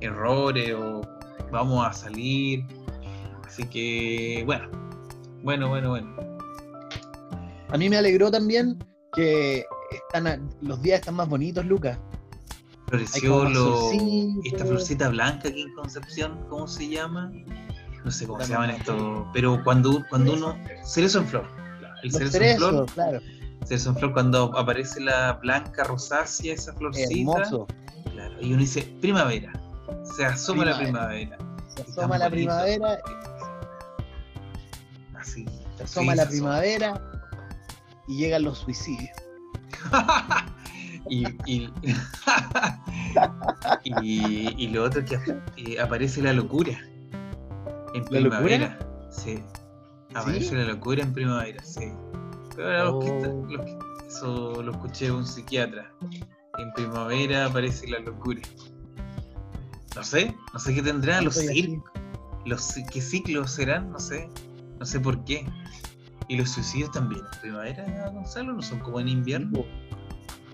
errores 0.02 0.74
o 0.74 1.02
vamos 1.54 1.88
a 1.88 1.94
salir. 1.94 2.66
Así 3.46 3.64
que, 3.64 4.44
bueno, 4.46 4.70
Bueno, 5.42 5.70
bueno, 5.70 5.92
bueno. 5.92 6.16
A 7.70 7.78
mí 7.78 7.90
me 7.90 7.96
alegró 7.96 8.30
también 8.30 8.78
que 9.14 9.64
están 9.98 10.50
los 10.62 10.82
días 10.82 11.00
están 11.00 11.16
más 11.16 11.28
bonitos, 11.30 11.66
Lucas. 11.66 11.98
Floreció 12.88 13.46
lo- 13.50 13.92
esta 14.44 14.66
florcita 14.66 15.10
blanca 15.10 15.48
aquí 15.50 15.62
en 15.62 15.74
Concepción, 15.76 16.46
¿cómo 16.50 16.68
se 16.68 16.90
llama? 16.90 17.32
No 18.04 18.12
sé 18.12 18.26
cómo 18.28 18.42
se 18.44 18.52
llaman 18.52 18.72
estos, 18.72 19.26
pero 19.34 19.64
cuando, 19.64 20.04
cuando 20.10 20.34
uno. 20.34 20.58
Cerezo 20.84 21.20
en 21.20 21.28
flor. 21.28 21.48
El 22.04 22.12
Los 22.12 22.32
cerezo 22.32 22.44
en 22.44 22.58
flor. 22.58 22.86
claro. 22.94 23.20
Cerezo 23.66 23.90
en 23.92 23.96
flor, 23.98 24.14
cuando 24.14 24.58
aparece 24.58 25.00
la 25.00 25.34
blanca 25.34 25.84
rosácea, 25.84 26.54
esa 26.54 26.74
florcita. 26.74 27.10
Hermoso. 27.14 27.68
Claro, 28.12 28.42
y 28.42 28.48
uno 28.52 28.58
dice, 28.62 28.82
primavera. 29.00 29.54
Se 30.16 30.26
asoma 30.26 30.66
la 30.66 30.78
Primavera. 30.78 31.38
primavera. 31.38 31.68
Se 31.76 31.82
asoma 31.84 32.18
la 32.18 32.28
bonito. 32.30 32.36
primavera, 32.52 33.00
Así. 35.16 35.46
se 35.78 35.84
asoma 35.84 36.12
Sí, 36.14 36.18
la 36.18 36.24
se 36.24 36.30
asoma. 36.30 36.30
primavera 36.60 37.02
y 38.08 38.18
llegan 38.18 38.44
los 38.44 38.58
suicidios. 38.60 39.12
y, 41.10 41.28
y, 41.46 41.70
y, 44.02 44.64
y 44.64 44.68
lo 44.70 44.84
otro 44.84 45.04
que 45.06 45.18
eh, 45.58 45.80
aparece 45.80 46.22
la 46.22 46.34
locura 46.34 46.78
en 47.94 48.06
primavera. 48.06 48.78
Sí. 49.12 49.44
Aparece 50.14 50.50
¿Sí? 50.50 50.56
la 50.56 50.64
locura 50.66 51.04
en 51.04 51.14
primavera, 51.14 51.64
sí. 51.64 51.92
Pero 52.56 52.68
ahora 52.68 52.92
Oh. 52.92 53.04
está- 53.04 53.28
los 53.28 53.66
que- 53.66 53.80
eso 54.08 54.62
lo 54.62 54.72
escuché 54.74 55.06
de 55.06 55.12
un 55.14 55.26
psiquiatra. 55.26 55.92
En 56.58 56.74
primavera 56.74 57.46
aparece 57.46 57.88
la 57.88 58.00
locura. 58.00 58.42
No 59.96 60.04
sé, 60.04 60.36
no 60.54 60.60
sé 60.60 60.74
qué 60.76 60.82
tendrán 60.82 61.26
los 61.26 61.36
ciclos. 61.36 61.84
Los, 62.46 62.74
¿Qué 62.92 63.02
ciclos 63.02 63.52
serán? 63.52 63.92
No 63.92 64.00
sé. 64.00 64.30
No 64.80 64.86
sé 64.86 65.00
por 65.00 65.24
qué. 65.26 65.46
Y 66.32 66.38
los 66.38 66.52
suicidios 66.52 66.90
también. 66.92 67.22
En 67.34 67.42
primavera, 67.42 68.10
Gonzalo, 68.10 68.54
no 68.54 68.62
son 68.62 68.80
como 68.80 69.02
en 69.02 69.10
invierno. 69.10 69.66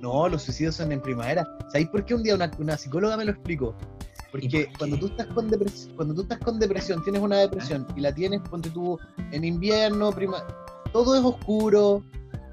No, 0.01 0.27
los 0.27 0.41
suicidios 0.41 0.73
son 0.73 0.91
en 0.91 0.99
primavera. 0.99 1.47
¿Sabéis 1.67 1.89
por 1.89 2.03
qué 2.03 2.15
un 2.15 2.23
día 2.23 2.33
una, 2.33 2.49
una 2.57 2.75
psicóloga 2.75 3.15
me 3.15 3.25
lo 3.25 3.33
explicó? 3.33 3.77
Porque 4.31 4.49
por 4.49 4.49
qué? 4.49 4.71
cuando 4.79 4.97
tú 4.97 5.05
estás 5.05 5.27
con 5.27 5.51
depresión, 5.51 5.95
cuando 5.95 6.15
tú 6.15 6.21
estás 6.23 6.39
con 6.39 6.57
depresión, 6.57 7.03
tienes 7.03 7.21
una 7.21 7.37
depresión 7.37 7.85
y 7.95 8.01
la 8.01 8.11
tienes, 8.11 8.41
ponte 8.49 8.71
tú 8.71 8.97
en 9.31 9.43
invierno, 9.43 10.11
prima, 10.11 10.43
todo 10.91 11.15
es 11.15 11.23
oscuro, 11.23 12.03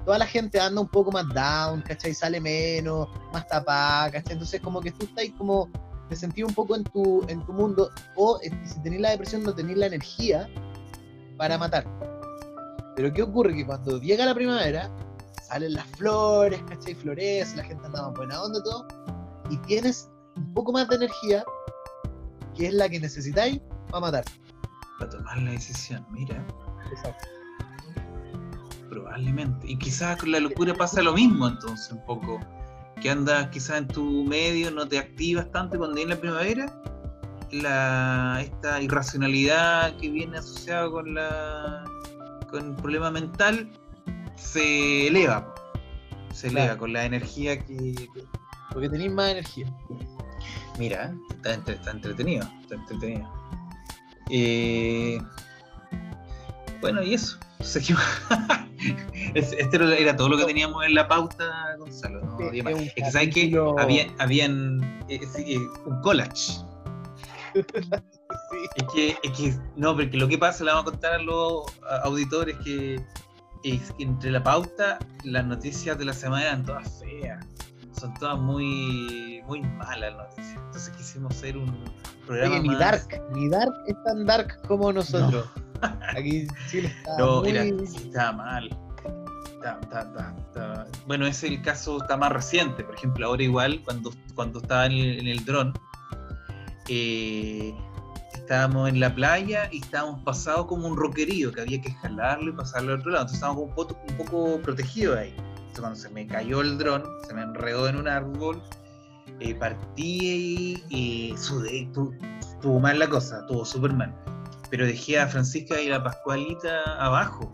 toda 0.05 0.19
la 0.19 0.27
gente 0.27 0.59
anda 0.59 0.79
un 0.79 0.87
poco 0.87 1.11
más 1.11 1.27
down, 1.29 1.81
¿cachai? 1.81 2.13
Sale 2.13 2.39
menos, 2.39 3.07
más 3.33 3.47
tapada, 3.47 4.11
¿cachai? 4.11 4.33
Entonces 4.33 4.61
como 4.61 4.81
que 4.81 4.91
tú 4.91 5.05
estás 5.05 5.25
como 5.35 5.67
te 6.09 6.15
sentís 6.15 6.45
un 6.45 6.53
poco 6.53 6.75
en 6.75 6.83
tu, 6.83 7.25
en 7.27 7.43
tu 7.43 7.53
mundo, 7.53 7.89
o 8.17 8.39
eh, 8.43 8.51
si 8.65 8.79
tenés 8.83 9.01
la 9.01 9.09
depresión 9.09 9.41
no 9.41 9.55
tenés 9.55 9.77
la 9.77 9.87
energía 9.87 10.47
para 11.37 11.57
matar. 11.57 12.14
Pero 12.95 13.13
¿qué 13.13 13.23
ocurre? 13.23 13.55
Que 13.55 13.65
cuando 13.65 13.99
llega 13.99 14.25
la 14.25 14.33
primavera, 14.33 14.89
salen 15.47 15.73
las 15.73 15.85
flores, 15.97 16.61
¿cachai? 16.67 16.95
Florece, 16.95 17.57
la 17.57 17.63
gente 17.63 17.85
anda 17.85 18.03
más 18.03 18.13
buena 18.13 18.41
onda, 18.41 18.63
todo, 18.63 18.87
y 19.49 19.57
tienes 19.57 20.09
un 20.35 20.53
poco 20.53 20.71
más 20.71 20.87
de 20.89 20.95
energía, 20.95 21.43
que 22.55 22.67
es 22.67 22.73
la 22.73 22.89
que 22.89 22.99
necesitáis 22.99 23.59
para 23.89 23.99
matar. 24.01 24.25
Para 24.99 25.11
tomar 25.11 25.37
la 25.41 25.51
decisión, 25.51 26.05
mira. 26.11 26.45
Probablemente. 28.89 29.69
Y 29.69 29.77
quizás 29.77 30.17
con 30.17 30.31
la 30.31 30.39
locura 30.39 30.73
pasa 30.73 31.01
lo 31.01 31.13
mismo 31.13 31.47
entonces 31.47 31.91
un 31.91 32.05
poco. 32.05 32.39
Que 33.01 33.09
andas 33.09 33.49
quizás 33.49 33.79
en 33.79 33.87
tu 33.87 34.23
medio, 34.23 34.71
no 34.71 34.87
te 34.87 34.97
activas 34.97 35.51
tanto 35.51 35.77
cuando 35.77 35.95
viene 35.95 36.15
la 36.15 36.21
primavera, 36.21 36.81
la, 37.51 38.39
esta 38.41 38.81
irracionalidad 38.81 39.97
que 39.97 40.09
viene 40.09 40.37
asociada 40.37 40.89
con 40.89 41.13
la 41.13 41.83
con 42.55 42.75
problema 42.77 43.11
mental 43.11 43.69
se 44.35 45.07
eleva. 45.07 45.53
Se 46.33 46.47
Claro. 46.49 46.63
eleva 46.65 46.79
con 46.79 46.93
la 46.93 47.05
energía 47.05 47.59
que. 47.59 47.93
Porque 48.71 48.89
tenéis 48.89 49.11
más 49.11 49.31
energía. 49.31 49.67
Mira, 50.77 51.13
está, 51.31 51.53
entre- 51.53 51.75
está 51.75 51.91
entretenido. 51.91 52.47
Está 52.61 52.75
entretenido. 52.75 53.29
Eh, 54.29 55.19
bueno, 56.81 57.01
y 57.03 57.13
eso. 57.13 57.37
Este 59.33 59.75
era- 59.75 60.15
todo 60.15 60.29
lo 60.29 60.37
que 60.37 60.45
teníamos 60.45 60.85
en 60.85 60.93
la 60.93 61.07
pauta, 61.07 61.75
Gonzalo. 61.79 62.21
¿no? 62.21 62.37
Sí, 62.51 62.59
es 62.59 62.93
que 62.93 63.11
sabes 63.11 63.33
que 63.33 63.59
había, 63.77 64.07
habían 64.19 65.03
eh, 65.09 65.19
sí, 65.35 65.55
eh, 65.55 65.59
un 65.85 66.01
collage. 66.01 66.53
Sí. 68.51 68.57
Es 68.75 68.83
que, 68.93 69.17
es 69.23 69.31
que, 69.37 69.59
no, 69.75 69.95
porque 69.95 70.17
lo 70.17 70.27
que 70.27 70.37
pasa, 70.37 70.63
le 70.63 70.71
vamos 70.71 70.87
a 70.87 70.91
contar 70.91 71.13
a 71.13 71.17
los 71.19 71.63
auditores 72.03 72.55
que, 72.63 72.95
es 73.63 73.91
que 73.93 74.03
entre 74.03 74.31
la 74.31 74.43
pauta, 74.43 74.99
las 75.23 75.45
noticias 75.45 75.97
de 75.97 76.05
la 76.05 76.13
semana 76.13 76.43
eran 76.43 76.65
todas 76.65 76.99
feas. 76.99 77.45
Son 77.99 78.13
todas 78.15 78.37
muy, 78.39 79.41
muy 79.47 79.61
malas 79.61 80.13
las 80.15 80.29
noticias. 80.29 80.57
Entonces 80.65 80.89
quisimos 80.97 81.35
hacer 81.35 81.57
un 81.57 81.73
programa 82.27 82.53
Oye, 82.55 82.61
ni 82.61 82.67
más- 82.69 82.79
Dark, 82.79 83.21
ni 83.33 83.49
Dark 83.49 83.73
es 83.87 83.95
tan 84.03 84.25
dark 84.25 84.61
como 84.67 84.91
nosotros. 84.93 85.49
Aquí 86.15 86.47
Chile 86.69 86.87
está 86.97 87.17
No, 87.17 87.41
muy... 87.41 87.49
era, 87.51 87.63
estaba 87.63 88.31
mal. 88.33 88.69
Está- 89.55 89.79
está- 89.81 90.01
está- 90.01 90.35
está- 90.37 90.87
Bueno, 91.07 91.25
ese 91.25 91.47
el 91.47 91.61
caso 91.61 91.97
está 92.01 92.17
más 92.17 92.31
reciente. 92.31 92.83
Por 92.83 92.95
ejemplo, 92.95 93.25
ahora 93.25 93.41
igual, 93.43 93.81
cuando, 93.83 94.11
cuando 94.35 94.59
estaba 94.59 94.85
en 94.85 94.91
el, 94.91 95.19
en 95.21 95.27
el 95.27 95.45
dron, 95.45 95.73
eh, 96.89 97.73
estábamos 98.45 98.89
en 98.89 98.99
la 98.99 99.13
playa 99.13 99.67
y 99.71 99.79
estábamos 99.81 100.21
pasados 100.23 100.67
como 100.67 100.87
un 100.87 100.95
roquerío 100.95 101.51
que 101.51 101.61
había 101.61 101.81
que 101.81 101.89
escalarlo 101.89 102.51
y 102.51 102.55
pasarlo 102.55 102.93
al 102.93 102.99
otro 102.99 103.11
lado. 103.11 103.23
Entonces 103.23 103.37
estábamos 103.37 103.63
un 103.69 103.75
poco, 103.75 103.97
un 104.07 104.17
poco 104.17 104.61
protegidos 104.61 105.17
ahí. 105.17 105.33
Entonces 105.37 105.79
cuando 105.79 105.99
se 105.99 106.09
me 106.09 106.27
cayó 106.27 106.61
el 106.61 106.77
dron, 106.77 107.03
se 107.27 107.33
me 107.33 107.41
enredó 107.41 107.89
en 107.89 107.95
un 107.97 108.07
árbol, 108.07 108.61
eh, 109.39 109.55
partí 109.55 110.83
y, 110.89 111.31
y 111.31 111.37
sudé, 111.37 111.89
tu- 111.93 112.13
estuvo 112.39 112.79
mal 112.79 112.99
la 112.99 113.09
cosa, 113.09 113.39
estuvo 113.39 113.65
súper 113.65 113.93
mal. 113.93 114.13
Pero 114.69 114.85
dejé 114.85 115.19
a 115.19 115.27
Francisca 115.27 115.81
y 115.81 115.89
la 115.89 116.03
Pascualita 116.03 116.83
abajo. 116.99 117.51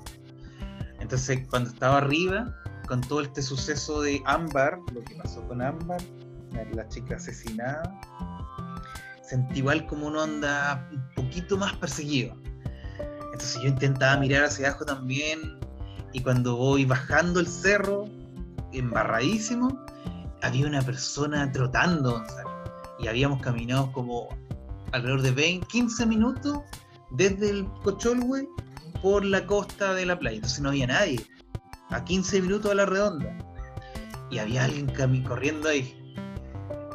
Entonces 1.00 1.48
cuando 1.50 1.70
estaba 1.70 1.98
arriba, 2.00 2.54
con 2.88 3.00
todo 3.02 3.22
este 3.22 3.42
suceso 3.42 4.02
de 4.02 4.22
Ámbar, 4.26 4.78
lo 4.94 5.02
que 5.06 5.16
pasó 5.16 5.42
con 5.48 5.62
Ámbar, 5.62 6.02
la 6.74 6.88
chica 6.90 7.16
asesinada, 7.16 7.82
sentí 9.32 9.60
igual 9.60 9.88
como 9.88 10.08
uno 10.08 10.24
anda 10.24 10.90
un 10.92 11.10
poquito 11.16 11.56
más 11.56 11.74
perseguido. 11.78 12.36
Entonces 13.32 13.62
yo 13.62 13.70
intentaba 13.70 14.18
mirar 14.18 14.44
hacia 14.44 14.68
abajo 14.68 14.84
también 14.84 15.58
y 16.12 16.22
cuando 16.22 16.58
voy 16.58 16.84
bajando 16.84 17.40
el 17.40 17.48
cerro, 17.48 18.10
embarradísimo, 18.74 19.86
había 20.42 20.68
una 20.68 20.82
persona 20.82 21.50
trotando, 21.50 22.12
Gonzalo, 22.12 22.50
y 23.00 23.08
habíamos 23.08 23.42
caminado 23.42 23.90
como 23.94 24.28
alrededor 24.92 25.22
de 25.22 25.32
20, 25.32 25.66
15 25.66 26.06
minutos 26.08 26.60
desde 27.12 27.52
el 27.52 27.66
Cocholhue 27.84 28.50
por 29.02 29.24
la 29.24 29.46
costa 29.46 29.94
de 29.94 30.08
la 30.08 30.20
playa. 30.20 30.36
Entonces 30.36 30.60
no 30.60 30.70
había 30.70 30.88
nadie. 30.88 31.26
A 31.90 32.04
15 32.04 32.42
minutos 32.42 32.70
a 32.70 32.76
la 32.76 32.86
redonda. 32.86 33.34
Y 34.30 34.40
había 34.40 34.66
alguien 34.66 34.88
corriendo 35.24 35.70
ahí. 35.70 36.01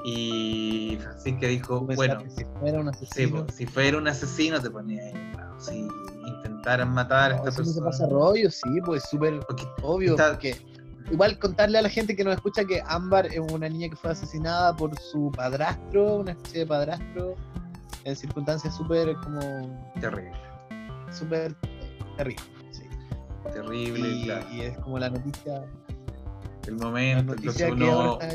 Y 0.08 0.98
Francisca 1.02 1.46
dijo, 1.48 1.80
bueno, 1.80 2.20
si 2.28 2.44
fuera 2.60 2.80
un 2.80 2.94
sí, 2.94 3.04
asesino, 3.04 3.46
si 3.52 3.66
fuera 3.66 3.98
un 3.98 4.06
asesino 4.06 4.60
te 4.62 4.70
ponía 4.70 5.02
ahí. 5.02 5.32
si 5.58 5.88
intentaran 6.26 6.92
matar 6.94 7.32
a 7.32 7.36
no, 7.38 7.48
esta 7.48 7.48
eso 7.50 7.58
no 7.62 7.66
se 7.66 7.80
persona. 7.80 7.86
pasa 7.90 8.06
rollo, 8.08 8.50
sí, 8.50 8.68
pues 8.84 9.02
súper 9.10 9.40
obvio. 9.82 10.12
está- 10.12 10.30
porque 10.32 10.56
igual 11.10 11.36
contarle 11.40 11.78
a 11.78 11.82
la 11.82 11.88
gente 11.88 12.14
que 12.14 12.22
nos 12.22 12.34
escucha 12.34 12.64
que 12.64 12.80
Ámbar 12.86 13.26
es 13.26 13.40
una 13.52 13.68
niña 13.68 13.88
que 13.88 13.96
fue 13.96 14.12
asesinada 14.12 14.76
por 14.76 14.96
su 14.98 15.32
padrastro, 15.34 16.18
una 16.18 16.30
especie 16.32 16.60
de 16.60 16.66
padrastro, 16.66 17.34
en 18.04 18.14
circunstancias 18.14 18.76
súper 18.76 19.12
como 19.24 19.40
terrible, 20.00 20.32
súper 21.10 21.56
terribles. 22.16 22.46
sí. 22.70 22.84
terrible, 23.52 24.08
Y, 24.08 24.24
claro. 24.26 24.46
y 24.52 24.60
es 24.60 24.78
como 24.78 25.00
la 25.00 25.10
noticia, 25.10 25.64
El 26.68 26.76
la 26.76 26.84
momento, 26.84 27.34
noticia 27.34 27.66
ahora 27.66 27.84
uno, 27.84 28.18
está 28.20 28.34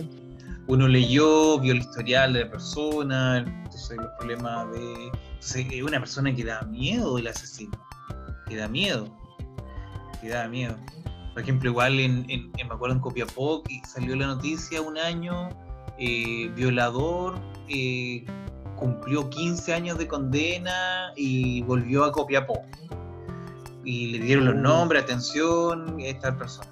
uno 0.68 0.88
leyó, 0.88 1.60
vio 1.60 1.74
el 1.74 1.80
historial 1.80 2.34
de 2.34 2.46
la 2.46 2.52
persona, 2.52 3.40
entonces 3.40 3.98
los 3.98 4.08
problemas 4.20 4.72
de... 4.72 5.12
Entonces 5.34 5.66
es 5.72 5.82
una 5.84 6.00
persona 6.00 6.34
que 6.36 6.44
da 6.46 6.62
miedo 6.64 7.18
el 7.18 7.28
asesino, 7.28 7.72
que 8.48 8.56
da 8.58 8.68
miedo, 8.68 9.08
que 10.22 10.30
da 10.30 10.48
miedo. 10.48 10.76
Por 11.34 11.42
ejemplo, 11.42 11.70
igual 11.70 12.00
en, 12.00 12.26
en- 12.30 12.52
en- 12.58 12.68
me 12.68 12.74
acuerdo 12.76 12.96
en 12.96 13.02
Copiapó 13.02 13.64
que 13.64 13.82
salió 13.88 14.16
la 14.16 14.28
noticia 14.28 14.82
un 14.82 14.98
año, 14.98 15.50
eh, 15.98 16.52
violador, 16.56 17.40
eh, 17.70 18.24
cumplió 18.76 19.30
15 19.30 19.74
años 19.74 19.98
de 19.98 20.08
condena 20.08 21.12
y 21.16 21.62
volvió 21.64 22.04
a 22.04 22.12
Copiapó. 22.12 22.62
Y 23.84 24.12
le 24.12 24.20
dieron 24.26 24.46
los 24.46 24.56
Uh. 24.56 24.60
nombres, 24.60 25.04
atención, 25.04 26.00
esta 26.00 26.38
persona. 26.38 26.70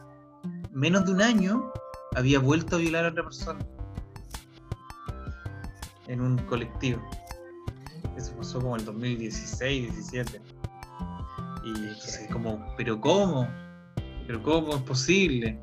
Menos 0.71 1.05
de 1.05 1.11
un 1.13 1.21
año 1.21 1.71
había 2.15 2.37
vuelto 2.39 2.75
a 2.75 2.79
violar 2.79 3.05
a 3.05 3.09
otra 3.09 3.23
persona 3.23 3.59
en 6.09 6.21
un 6.21 6.37
colectivo. 6.39 7.01
Eso 8.17 8.35
pasó 8.35 8.59
como 8.59 8.75
el 8.75 8.83
2016, 8.83 9.93
17. 9.93 10.41
Y 11.63 11.69
entonces, 11.69 12.27
como, 12.31 12.65
¿pero 12.75 12.99
cómo? 12.99 13.47
¿Pero 14.27 14.43
cómo 14.43 14.75
es 14.75 14.81
posible? 14.81 15.59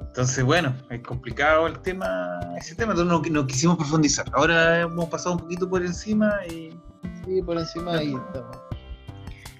Entonces, 0.00 0.44
bueno, 0.44 0.74
es 0.90 1.00
complicado 1.02 1.68
el 1.68 1.78
tema, 1.80 2.40
ese 2.58 2.74
tema, 2.74 2.92
entonces 2.92 3.30
no, 3.32 3.46
quisimos 3.46 3.76
profundizar. 3.76 4.26
Ahora 4.32 4.80
hemos 4.80 5.08
pasado 5.08 5.36
un 5.36 5.42
poquito 5.42 5.70
por 5.70 5.84
encima 5.84 6.44
y... 6.46 6.76
Sí, 7.24 7.40
por 7.42 7.56
encima 7.56 7.98
ahí 7.98 8.14
estamos. 8.14 8.56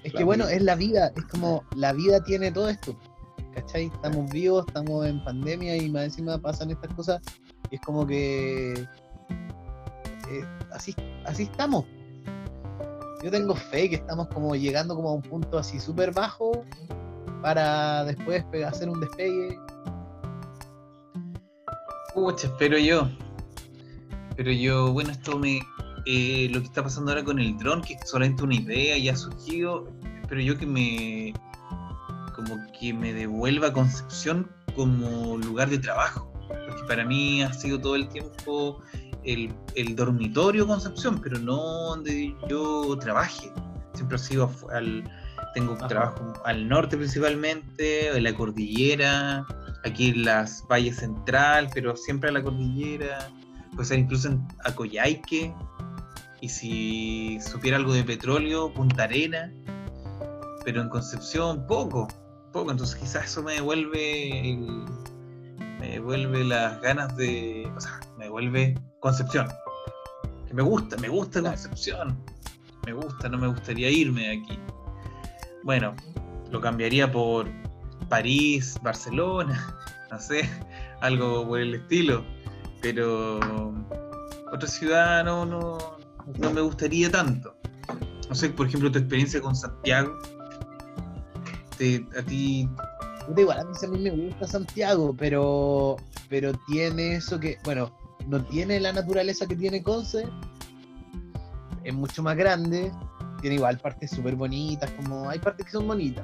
Es 0.03 0.13
que 0.13 0.23
bueno, 0.23 0.47
es 0.47 0.61
la 0.61 0.75
vida, 0.75 1.11
es 1.15 1.25
como 1.25 1.63
la 1.75 1.93
vida 1.93 2.23
tiene 2.23 2.51
todo 2.51 2.69
esto. 2.69 2.97
¿Cachai? 3.53 3.85
Estamos 3.85 4.29
vivos, 4.31 4.65
estamos 4.67 5.05
en 5.05 5.23
pandemia 5.23 5.77
y 5.77 5.89
más 5.89 6.05
encima 6.05 6.37
pasan 6.37 6.71
estas 6.71 6.93
cosas. 6.93 7.21
Y 7.71 7.75
es 7.75 7.81
como 7.81 8.05
que 8.05 8.85
eh, 10.29 10.45
así, 10.71 10.95
así 11.25 11.43
estamos. 11.43 11.85
Yo 13.23 13.31
tengo 13.31 13.55
fe 13.55 13.89
que 13.89 13.95
estamos 13.95 14.27
como 14.27 14.55
llegando 14.55 14.95
como 14.95 15.09
a 15.09 15.13
un 15.13 15.21
punto 15.21 15.57
así 15.57 15.79
súper 15.79 16.13
bajo 16.13 16.63
para 17.41 18.05
después 18.05 18.45
hacer 18.65 18.89
un 18.89 18.99
despegue. 18.99 19.59
Pucha, 22.13 22.47
espero 22.47 22.77
yo. 22.77 23.09
Pero 24.35 24.51
yo, 24.51 24.93
bueno, 24.93 25.11
esto 25.11 25.37
me. 25.37 25.59
Eh, 26.05 26.47
lo 26.51 26.61
que 26.61 26.67
está 26.67 26.81
pasando 26.81 27.11
ahora 27.11 27.23
con 27.23 27.39
el 27.39 27.57
dron, 27.57 27.81
que 27.81 27.93
es 27.93 28.09
solamente 28.09 28.43
una 28.43 28.55
idea 28.55 28.97
y 28.97 29.09
ha 29.09 29.15
surgido, 29.15 29.87
pero 30.27 30.39
yo 30.41 30.57
que 30.57 30.65
me. 30.65 31.33
como 32.35 32.55
que 32.79 32.93
me 32.93 33.13
devuelva 33.13 33.73
Concepción 33.73 34.49
como 34.75 35.37
lugar 35.37 35.69
de 35.69 35.79
trabajo. 35.79 36.31
Porque 36.47 36.83
para 36.87 37.03
mí 37.03 37.43
ha 37.43 37.51
sido 37.53 37.79
todo 37.79 37.95
el 37.95 38.07
tiempo 38.07 38.81
el, 39.23 39.95
dormitorio 39.95 40.67
Concepción, 40.67 41.19
pero 41.21 41.39
no 41.39 41.57
donde 41.89 42.35
yo 42.47 42.97
trabaje. 42.99 43.51
Siempre 43.93 44.15
ha 44.15 44.19
sido 44.19 44.51
al, 44.71 45.03
tengo 45.53 45.75
trabajo 45.87 46.33
al 46.45 46.67
norte 46.67 46.97
principalmente, 46.97 48.15
en 48.15 48.23
la 48.23 48.33
cordillera, 48.33 49.45
aquí 49.83 50.09
en 50.09 50.25
las 50.25 50.63
valles 50.69 50.97
central, 50.97 51.69
pero 51.73 51.95
siempre 51.95 52.29
a 52.29 52.33
la 52.33 52.43
cordillera, 52.43 53.29
puede 53.73 53.85
ser 53.85 53.99
incluso 53.99 54.29
en 54.29 54.47
Acoyaique, 54.65 55.53
y 56.41 56.49
si 56.49 57.39
supiera 57.41 57.77
algo 57.77 57.93
de 57.93 58.03
petróleo, 58.03 58.73
Punta 58.73 59.03
Arena, 59.03 59.51
pero 60.63 60.81
en 60.81 60.89
Concepción 60.89 61.65
poco, 61.67 62.07
poco, 62.53 62.71
entonces 62.71 62.95
quizás 62.95 63.25
eso 63.25 63.43
me 63.43 63.53
devuelve 63.55 64.57
me 65.79 65.91
devuelve 65.91 66.43
las 66.43 66.81
ganas 66.81 67.15
de, 67.15 67.71
o 67.75 67.79
sea, 67.79 67.99
me 68.29 68.41
devuelve 68.41 68.75
Concepción. 68.99 69.47
Que 70.47 70.53
me 70.53 70.61
gusta, 70.61 70.97
me 70.97 71.09
gusta 71.09 71.41
Concepción. 71.41 72.17
Me 72.85 72.93
gusta, 72.93 73.27
no 73.29 73.37
me 73.37 73.47
gustaría 73.47 73.89
irme 73.89 74.21
de 74.21 74.41
aquí. 74.41 74.59
Bueno, 75.63 75.95
lo 76.51 76.61
cambiaría 76.61 77.11
por 77.11 77.47
París, 78.07 78.77
Barcelona, 78.81 79.75
no 80.11 80.19
sé, 80.19 80.49
algo 81.01 81.47
por 81.47 81.59
el 81.59 81.75
estilo. 81.75 82.23
Pero 82.81 83.73
otra 84.51 84.67
ciudad 84.67 85.23
no, 85.25 85.45
no, 85.45 85.77
no 86.37 86.51
me 86.51 86.61
gustaría 86.61 87.11
tanto. 87.11 87.55
No 88.29 88.35
sé, 88.35 88.49
por 88.49 88.67
ejemplo, 88.67 88.91
tu 88.91 88.99
experiencia 88.99 89.41
con 89.41 89.55
Santiago. 89.55 90.17
a 92.17 92.21
ti. 92.23 92.69
Igual, 93.35 93.59
a 93.59 93.63
mí, 93.63 93.73
a 93.81 93.87
mí 93.87 93.99
me 93.99 94.09
gusta 94.11 94.47
Santiago, 94.47 95.15
pero, 95.17 95.97
pero 96.29 96.51
tiene 96.67 97.15
eso 97.15 97.39
que, 97.39 97.57
bueno, 97.63 97.98
no 98.29 98.43
tiene 98.45 98.79
la 98.79 98.93
naturaleza 98.93 99.47
que 99.47 99.55
tiene 99.55 99.81
Conce, 99.81 100.27
es 101.83 101.93
mucho 101.93 102.21
más 102.21 102.37
grande, 102.37 102.91
tiene 103.41 103.55
igual 103.55 103.79
partes 103.79 104.11
súper 104.11 104.35
bonitas, 104.35 104.89
como 104.91 105.27
hay 105.29 105.39
partes 105.39 105.65
que 105.65 105.71
son 105.71 105.87
bonitas. 105.87 106.23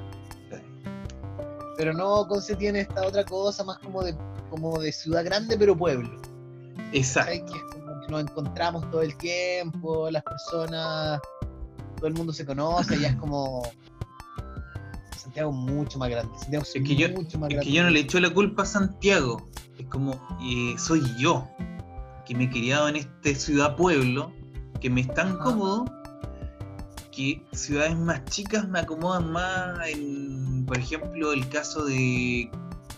Pero 1.76 1.92
no, 1.92 2.26
Conce 2.28 2.54
tiene 2.54 2.80
esta 2.80 3.06
otra 3.06 3.24
cosa 3.24 3.64
más 3.64 3.78
como 3.80 4.02
de, 4.02 4.16
como 4.48 4.78
de 4.78 4.92
ciudad 4.92 5.24
grande 5.24 5.58
pero 5.58 5.76
pueblo. 5.76 6.20
Exacto. 6.92 7.52
Que 7.52 7.58
es 7.58 7.64
como 7.74 8.00
que 8.00 8.12
nos 8.12 8.22
encontramos 8.22 8.90
todo 8.90 9.02
el 9.02 9.16
tiempo, 9.16 10.08
las 10.08 10.22
personas, 10.22 11.20
todo 11.96 12.06
el 12.06 12.14
mundo 12.14 12.32
se 12.32 12.46
conoce, 12.46 13.00
ya 13.00 13.08
es 13.08 13.16
como 13.20 13.64
Santiago 15.16 15.50
mucho 15.50 15.98
más 15.98 16.08
grande. 16.08 16.32
Santiago 16.38 16.64
es, 16.64 16.72
que 16.72 16.94
yo, 16.94 17.08
mucho 17.10 17.36
más 17.40 17.50
es 17.50 17.60
que 17.62 17.72
yo 17.72 17.82
no 17.82 17.90
le 17.90 18.00
echo 18.00 18.20
la 18.20 18.30
culpa 18.30 18.62
a 18.62 18.66
Santiago. 18.66 19.50
Es 19.76 19.86
como, 19.88 20.12
eh, 20.40 20.74
soy 20.78 21.02
yo 21.18 21.46
que 22.26 22.34
me 22.34 22.44
he 22.44 22.50
criado 22.50 22.88
en 22.88 22.96
esta 22.96 23.34
ciudad-pueblo, 23.34 24.32
que 24.80 24.90
me 24.90 25.02
es 25.02 25.14
tan 25.14 25.38
cómodo 25.38 25.84
que 27.12 27.42
ciudades 27.52 27.96
más 27.96 28.22
chicas 28.26 28.68
me 28.68 28.80
acomodan 28.80 29.32
más 29.32 29.88
en, 29.88 30.66
por 30.66 30.76
ejemplo, 30.76 31.32
el 31.32 31.48
caso 31.48 31.84
de 31.86 32.50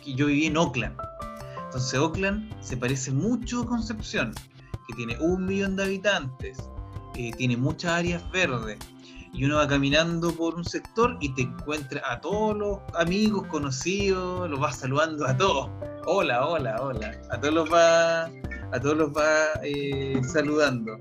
que 0.04 0.14
yo 0.14 0.26
viví 0.26 0.46
en 0.46 0.56
Oakland. 0.56 0.96
Entonces 1.66 1.98
Oakland 1.98 2.50
se 2.60 2.76
parece 2.76 3.12
mucho 3.12 3.62
a 3.62 3.66
Concepción, 3.66 4.34
que 4.88 4.94
tiene 4.96 5.16
un 5.20 5.44
millón 5.44 5.76
de 5.76 5.84
habitantes, 5.84 6.58
eh, 7.14 7.30
tiene 7.36 7.56
muchas 7.56 7.92
áreas 7.92 8.28
verdes, 8.32 8.78
y 9.32 9.44
uno 9.44 9.56
va 9.56 9.68
caminando 9.68 10.32
por 10.32 10.54
un 10.54 10.64
sector 10.64 11.16
y 11.20 11.32
te 11.34 11.42
encuentra 11.42 12.02
a 12.10 12.20
todos 12.20 12.56
los 12.56 12.78
amigos, 12.98 13.46
conocidos, 13.48 14.50
los 14.50 14.58
vas 14.58 14.78
saludando 14.78 15.26
a 15.26 15.36
todos. 15.36 15.70
Hola, 16.06 16.46
hola, 16.46 16.76
hola. 16.80 17.20
A 17.30 17.38
todos 17.38 17.54
los 17.54 17.72
va 17.72 18.30
a 18.72 18.80
todos 18.80 18.96
los 18.96 19.12
va 19.12 19.60
eh, 19.62 20.20
saludando. 20.22 20.98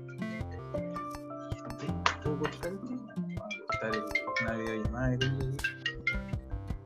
¿Puedo 2.22 2.38
cortar 2.38 2.72
una 4.42 4.52
videollamada 4.52 5.18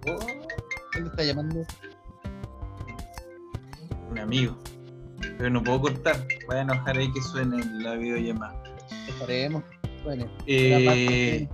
oh, 0.08 0.18
¿Quién 0.92 1.04
le 1.04 1.10
está 1.10 1.24
llamando? 1.24 1.62
Un 4.10 4.18
amigo. 4.18 4.56
Pero 5.38 5.50
no 5.50 5.62
puedo 5.62 5.80
cortar. 5.82 6.26
Voy 6.46 6.56
a 6.56 6.60
enojar 6.62 6.98
ahí 6.98 7.12
que 7.12 7.22
suene 7.22 7.64
la 7.82 7.94
videollamada. 7.94 8.62
Dejaremos. 9.06 9.62
Bueno. 10.04 10.26
Eh, 10.46 11.48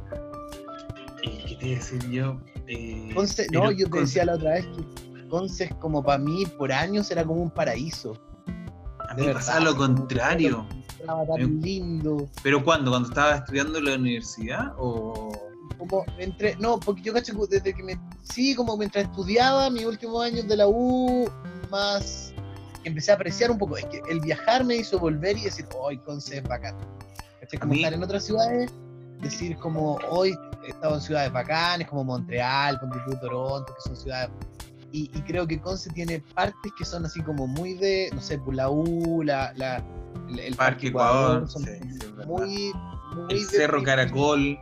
¿Qué 1.23 1.57
te 1.57 1.67
iba 1.67 1.77
a 1.77 1.79
decir 1.79 2.11
yo? 2.11 2.41
Eh, 2.67 3.15
no, 3.53 3.71
yo 3.71 3.89
te 3.89 4.01
decía 4.01 4.25
la 4.25 4.35
otra 4.35 4.53
vez 4.55 4.67
que 4.67 5.09
Conce 5.29 5.69
como 5.79 6.03
para 6.03 6.19
mí 6.19 6.47
por 6.57 6.73
años 6.73 7.11
era 7.11 7.23
como 7.23 7.43
un 7.43 7.51
paraíso 7.51 8.19
me 9.27 9.33
pasaba 9.33 9.61
lo 9.61 9.77
contrario. 9.77 10.67
Estaba 11.01 11.27
tan 11.27 11.61
lindo. 11.61 12.29
¿Pero 12.43 12.65
cuándo? 12.65 12.91
¿Cuando 12.91 13.09
estaba 13.09 13.37
estudiando 13.37 13.79
en 13.79 13.85
la 13.85 13.95
universidad? 13.95 14.73
¿O.? 14.79 15.33
Como 15.79 16.05
entre, 16.19 16.57
no, 16.57 16.81
porque 16.81 17.03
yo 17.03 17.13
cacho 17.13 17.35
desde 17.47 17.73
que 17.73 17.83
me. 17.83 17.99
Sí, 18.23 18.55
como 18.55 18.77
mientras 18.77 19.05
estudiaba 19.05 19.71
mis 19.71 19.85
últimos 19.85 20.25
años 20.25 20.49
de 20.49 20.57
la 20.57 20.67
U, 20.67 21.31
más 21.71 22.33
empecé 22.85 23.13
a 23.13 23.15
apreciar 23.15 23.51
un 23.51 23.59
poco. 23.59 23.77
Es 23.77 23.85
que 23.87 24.03
el 24.11 24.21
viajar 24.21 24.65
me 24.65 24.77
hizo 24.77 24.99
volver 24.99 25.37
y 25.37 25.45
decir, 25.45 25.67
hoy 25.79 25.99
Conce 25.99 26.39
es 26.39 26.43
bacán. 26.43 26.77
Como 27.61 27.73
estar 27.73 27.95
en 27.95 28.03
otras 28.03 28.25
ciudades, 28.27 28.71
decir 29.23 29.57
como 29.57 29.99
hoy 30.11 30.37
he 30.67 30.71
estado 30.71 30.97
en 30.97 31.01
ciudades 31.01 31.33
bacanes 31.33 31.89
como 31.89 32.05
Montreal, 32.05 32.79
Pontificio, 32.79 33.21
Toronto, 33.21 33.75
que 33.75 33.81
son 33.89 33.97
ciudades 33.97 34.31
y, 34.93 35.09
creo 35.23 35.47
que 35.47 35.61
Conce 35.61 35.91
tiene 35.91 36.21
partes 36.35 36.73
que 36.79 36.85
son 36.85 37.05
así 37.05 37.23
como 37.23 37.47
muy 37.47 37.75
de, 37.75 38.11
no 38.15 38.21
sé, 38.21 38.39
pues 38.39 38.57
la 38.57 38.71
U, 38.71 39.23
la, 39.23 39.53
la 39.55 39.85
el, 40.29 40.55
Parque 40.57 40.89
Ecuador, 40.89 41.47
muy, 42.27 42.73
el 43.29 43.45
Cerro 43.45 43.83
Caracol, 43.83 44.59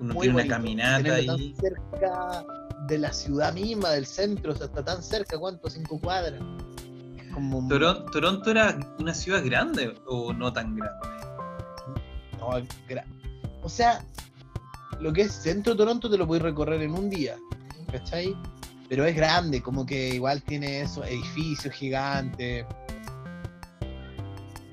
uno 0.00 0.14
tiene 0.14 0.34
una 0.34 0.46
caminata 0.46 1.14
ahí. 1.14 1.26
Tan 1.26 1.38
cerca 1.56 2.44
de 2.86 2.98
la 2.98 3.12
ciudad 3.12 3.52
misma, 3.52 3.90
del 3.90 4.06
centro, 4.06 4.52
o 4.52 4.56
sea, 4.56 4.66
está 4.66 4.84
tan 4.84 5.02
cerca, 5.02 5.38
¿cuánto? 5.38 5.68
Cinco 5.68 6.00
cuadras. 6.00 6.40
como... 7.34 7.66
Toronto, 7.68 8.10
¿Toronto 8.10 8.50
era 8.50 8.78
una 8.98 9.12
ciudad 9.12 9.44
grande 9.44 9.94
o 10.06 10.32
no 10.32 10.52
tan 10.52 10.76
grande? 10.76 11.06
No, 12.38 12.50
o 13.62 13.68
sea, 13.68 14.02
lo 15.00 15.12
que 15.12 15.22
es 15.22 15.32
centro 15.32 15.74
de 15.74 15.78
Toronto 15.78 16.08
te 16.08 16.16
lo 16.16 16.26
puedes 16.26 16.42
recorrer 16.42 16.80
en 16.82 16.92
un 16.92 17.10
día, 17.10 17.36
¿cachai? 17.90 18.34
Pero 18.88 19.04
es 19.04 19.14
grande, 19.14 19.60
como 19.60 19.84
que 19.84 20.14
igual 20.14 20.42
tiene 20.42 20.80
esos 20.80 21.06
edificios 21.06 21.74
gigantes. 21.74 22.64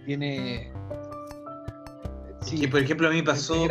Tiene. 0.05 0.71
Sí, 2.41 2.59
que 2.59 2.67
por 2.67 2.79
ejemplo 2.79 3.07
a 3.07 3.11
mí 3.11 3.21
pasó. 3.21 3.67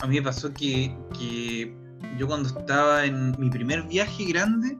A 0.00 0.06
mí 0.06 0.16
me 0.16 0.22
pasó 0.22 0.52
que, 0.52 0.94
que 1.16 1.74
yo 2.16 2.26
cuando 2.26 2.48
estaba 2.48 3.04
en 3.04 3.34
mi 3.38 3.50
primer 3.50 3.82
viaje 3.84 4.24
grande 4.26 4.76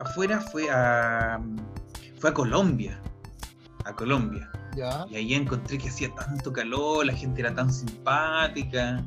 afuera 0.00 0.40
fue 0.40 0.68
a 0.70 1.40
fue 2.18 2.30
a 2.30 2.34
Colombia. 2.34 3.00
A 3.84 3.94
Colombia. 3.94 4.50
¿Ya? 4.76 5.06
Y 5.10 5.16
ahí 5.16 5.34
encontré 5.34 5.76
que 5.76 5.88
hacía 5.88 6.14
tanto 6.14 6.52
calor, 6.52 7.06
la 7.06 7.14
gente 7.14 7.40
era 7.40 7.54
tan 7.54 7.72
simpática. 7.72 9.04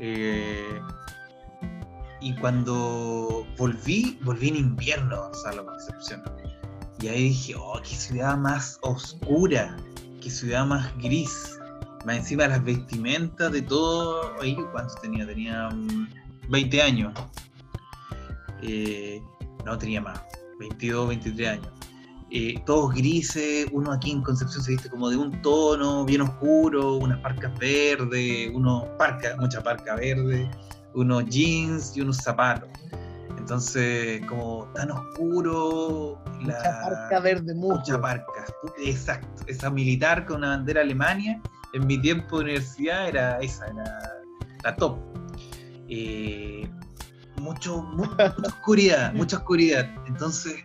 Eh, 0.00 0.80
y 2.26 2.34
cuando 2.34 3.46
volví, 3.56 4.18
volví 4.22 4.48
en 4.48 4.56
invierno 4.56 5.30
a 5.44 5.52
la 5.52 5.64
Concepción. 5.64 6.24
Y 7.00 7.06
ahí 7.06 7.22
dije, 7.28 7.54
oh, 7.54 7.80
qué 7.84 7.94
ciudad 7.94 8.36
más 8.36 8.80
oscura, 8.82 9.76
qué 10.20 10.28
ciudad 10.28 10.66
más 10.66 10.92
gris. 10.98 11.56
Más 12.04 12.16
encima 12.16 12.48
las 12.48 12.64
vestimentas 12.64 13.52
de 13.52 13.62
todo. 13.62 14.32
Ahí, 14.42 14.56
¿cuántos 14.72 15.00
tenía? 15.00 15.24
Tenía 15.24 15.68
20 16.48 16.82
años. 16.82 17.12
Eh, 18.60 19.22
no 19.64 19.78
tenía 19.78 20.00
más, 20.00 20.20
22, 20.58 21.06
23 21.06 21.48
años. 21.48 21.68
Eh, 22.32 22.60
todos 22.66 22.92
grises, 22.92 23.68
uno 23.70 23.92
aquí 23.92 24.10
en 24.10 24.22
Concepción 24.22 24.64
se 24.64 24.72
viste 24.72 24.90
como 24.90 25.10
de 25.10 25.16
un 25.16 25.40
tono 25.42 26.04
bien 26.04 26.22
oscuro, 26.22 26.96
unas 26.96 27.20
parcas 27.20 27.56
verdes, 27.56 28.50
unos 28.52 28.82
parcas, 28.98 29.38
mucha 29.38 29.62
parca 29.62 29.94
verde, 29.94 30.50
unos 30.96 31.26
jeans 31.26 31.96
y 31.96 32.00
unos 32.00 32.16
zapatos. 32.16 32.68
Entonces, 33.38 34.20
como 34.26 34.66
tan 34.74 34.90
oscuro. 34.90 36.18
Mucha 36.40 36.80
parca 36.82 37.20
verde, 37.20 37.54
Mucha 37.54 38.00
parca, 38.00 38.26
exacto. 38.78 39.44
Esa 39.46 39.70
militar 39.70 40.26
con 40.26 40.38
una 40.38 40.48
bandera 40.48 40.80
Alemania, 40.80 41.40
en 41.72 41.86
mi 41.86 42.00
tiempo 42.00 42.38
de 42.38 42.44
universidad 42.44 43.08
era 43.08 43.38
esa, 43.38 43.66
era 43.66 44.22
la 44.64 44.74
top. 44.74 44.98
Eh, 45.88 46.68
mucho, 47.40 47.82
mucha 47.82 48.34
oscuridad, 48.44 49.12
mucha 49.14 49.36
oscuridad. 49.36 49.88
Entonces, 50.06 50.56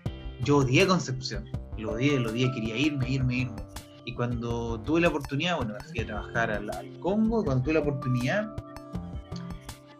yo 0.43 0.57
odié 0.57 0.87
Concepción, 0.87 1.45
lo 1.77 1.91
odié, 1.91 2.19
lo 2.19 2.31
odié, 2.31 2.51
quería 2.51 2.75
irme, 2.75 3.09
irme, 3.09 3.35
irme. 3.35 3.63
Y 4.05 4.15
cuando 4.15 4.79
tuve 4.81 5.01
la 5.01 5.09
oportunidad, 5.09 5.57
bueno, 5.57 5.75
fui 5.89 5.99
a 5.99 6.07
trabajar 6.07 6.49
al, 6.49 6.71
Congo, 6.99 7.43
cuando 7.43 7.63
tuve 7.63 7.73
la 7.75 7.81
oportunidad, 7.81 8.55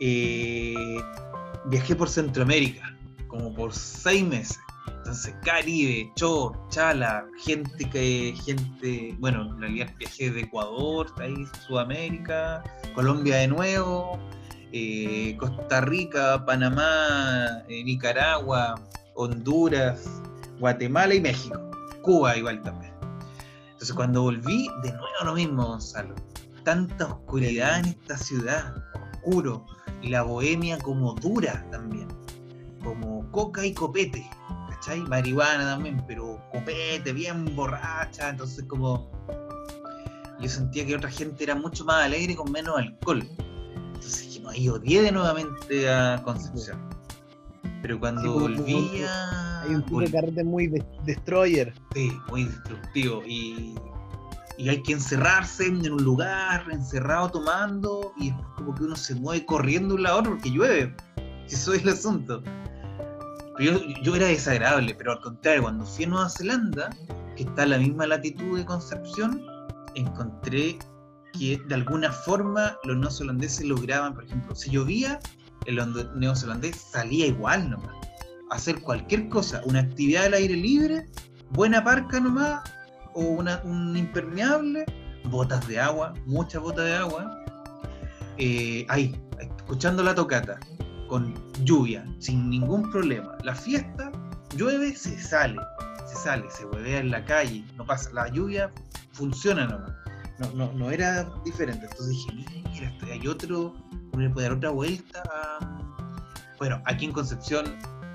eh, 0.02 0.98
viajé 1.66 1.96
por 1.96 2.10
Centroamérica, 2.10 2.98
como 3.28 3.54
por 3.54 3.72
seis 3.72 4.26
meses. 4.26 4.60
Entonces, 4.98 5.36
Caribe, 5.44 6.12
Chor, 6.16 6.58
Chala, 6.70 7.26
gente 7.44 7.90
que, 7.90 8.36
gente, 8.44 9.16
bueno, 9.20 9.44
en 9.44 9.60
realidad 9.60 9.94
viajé 9.98 10.32
de 10.32 10.42
Ecuador, 10.42 11.08
ahí, 11.18 11.46
Sudamérica, 11.68 12.64
Colombia 12.96 13.38
de 13.38 13.48
nuevo, 13.48 14.20
eh, 14.72 15.36
Costa 15.40 15.82
Rica, 15.82 16.44
Panamá, 16.46 17.64
eh, 17.68 17.84
Nicaragua, 17.84 18.76
Honduras, 19.16 20.22
Guatemala 20.60 21.14
y 21.14 21.22
México. 21.22 21.60
Cuba 22.02 22.38
igual 22.38 22.62
también. 22.64 22.94
Entonces 23.72 23.94
cuando 23.94 24.24
volví, 24.24 24.68
de 24.84 24.92
nuevo 24.92 25.26
lo 25.26 25.34
mismo, 25.34 25.68
Gonzalo. 25.68 26.16
Tanta 26.64 27.06
oscuridad 27.06 27.80
en 27.80 27.86
esta 27.86 28.18
ciudad, 28.18 28.76
oscuro, 29.14 29.66
y 30.02 30.10
la 30.10 30.24
bohemia 30.24 30.78
como 30.80 31.14
dura 31.16 31.66
también, 31.72 32.08
como 32.84 33.30
coca 33.32 33.66
y 33.66 33.74
copete, 33.74 34.28
¿cachai? 34.70 35.02
Marihuana 35.02 35.64
también, 35.64 36.04
pero 36.08 36.42
copete, 36.52 37.14
bien 37.14 37.56
borracha, 37.56 38.30
entonces 38.30 38.66
como 38.66 39.10
yo 40.42 40.50
sentía 40.50 40.86
que 40.86 40.96
otra 40.96 41.10
gente 41.10 41.44
era 41.44 41.56
mucho 41.56 41.86
más 41.86 42.06
alegre 42.06 42.36
con 42.36 42.52
menos 42.52 42.78
alcohol. 42.78 43.24
Entonces 43.94 44.28
dije, 44.28 44.40
no, 44.42 44.50
ahí 44.50 44.68
odié 44.68 45.04
de 45.04 45.12
nuevamente 45.12 45.90
a 45.90 46.20
Concepción. 46.24 46.80
Pero 47.84 48.00
cuando 48.00 48.22
sí, 48.22 48.28
pues, 48.28 48.58
volvía. 48.58 49.62
Hay 49.62 49.76
un 49.76 49.86
tipo 49.86 50.02
de 50.02 50.12
carrete 50.12 50.44
muy 50.44 50.74
destroyer. 51.06 51.74
Sí, 51.94 52.12
muy 52.30 52.46
destructivo. 52.46 53.24
Y, 53.26 53.76
y, 54.62 54.69
hay 54.69 54.82
que 54.84 54.93
encerrarse 54.93 55.67
en 55.67 55.91
un 55.91 56.04
lugar, 56.04 56.65
encerrado 56.71 57.30
tomando, 57.30 58.13
y 58.17 58.30
después 58.30 58.47
como 58.56 58.76
que 58.76 58.84
uno 58.84 58.95
se 58.95 59.15
mueve 59.15 59.45
corriendo 59.45 59.89
de 59.89 59.93
un 59.95 60.04
lado 60.04 60.15
a 60.17 60.19
otro 60.19 60.32
porque 60.34 60.52
llueve. 60.52 60.95
Eso 61.47 61.74
es 61.74 61.84
el 61.84 61.89
asunto. 61.89 62.41
Pero 63.58 63.80
yo, 63.80 63.80
yo, 64.04 64.15
era 64.15 64.28
desagradable, 64.28 64.95
pero 64.95 65.13
al 65.13 65.21
contrario, 65.21 65.63
cuando 65.63 65.86
fui 65.86 66.06
a 66.06 66.10
Nueva 66.10 66.30
Zelanda, 66.30 66.89
que 67.36 67.43
está 67.43 67.63
a 67.63 67.67
la 67.67 67.78
misma 67.78 68.08
latitud 68.08 68.58
de 68.58 68.65
Concepción, 68.65 69.43
encontré 69.95 70.80
que 71.34 71.62
de 71.67 71.76
alguna 71.76 72.12
forma 72.12 72.78
los 72.84 72.97
neozelandeses 72.97 73.65
lograban, 73.65 74.13
por 74.13 74.26
ejemplo, 74.26 74.56
si 74.56 74.69
llovía, 74.69 75.19
el 75.65 75.80
neozelandés 76.15 76.78
salía 76.91 77.28
igual 77.28 77.69
nomás. 77.69 77.95
hacer 78.52 78.82
cualquier 78.82 79.30
cosa, 79.30 79.62
una 79.65 79.80
actividad 79.80 80.26
al 80.26 80.34
aire 80.34 80.56
libre, 80.56 81.06
buena 81.52 81.84
parca 81.84 82.19
nomás, 82.19 82.62
o 83.13 83.21
una, 83.21 83.62
un 83.63 83.95
impermeable, 83.95 84.86
botas 85.26 85.67
de 85.67 85.80
agua, 85.80 86.13
muchas 86.26 86.62
botas 86.62 86.86
de 86.86 86.95
agua. 86.95 87.43
Eh, 88.38 88.86
ahí, 88.89 89.19
escuchando 89.39 90.04
la 90.04 90.15
tocata, 90.15 90.60
con 91.08 91.34
lluvia, 91.63 92.06
sin 92.19 92.50
ningún 92.50 92.89
problema. 92.91 93.38
La 93.43 93.56
fiesta, 93.56 94.12
llueve, 94.56 94.95
se 94.95 95.19
sale, 95.19 95.60
se 96.08 96.15
sale, 96.15 96.50
se 96.50 96.65
huevea 96.65 97.00
en 97.00 97.12
la 97.12 97.24
calle, 97.26 97.63
no 97.78 97.86
pasa, 97.86 98.10
la 98.13 98.28
lluvia 98.30 98.71
funciona. 99.12 99.67
No, 100.39 100.52
no, 100.54 100.71
no 100.74 100.89
era 100.89 101.30
diferente. 101.45 101.86
Entonces 101.86 102.10
dije, 102.10 102.34
mira, 102.34 102.91
hay 103.12 103.28
otro, 103.28 103.76
uno 104.13 104.24
le 104.24 104.30
puede 104.30 104.47
dar 104.47 104.58
otra 104.58 104.69
vuelta. 104.71 105.24
Bueno, 106.58 106.82
aquí 106.86 107.06
en 107.06 107.12
Concepción 107.12 107.65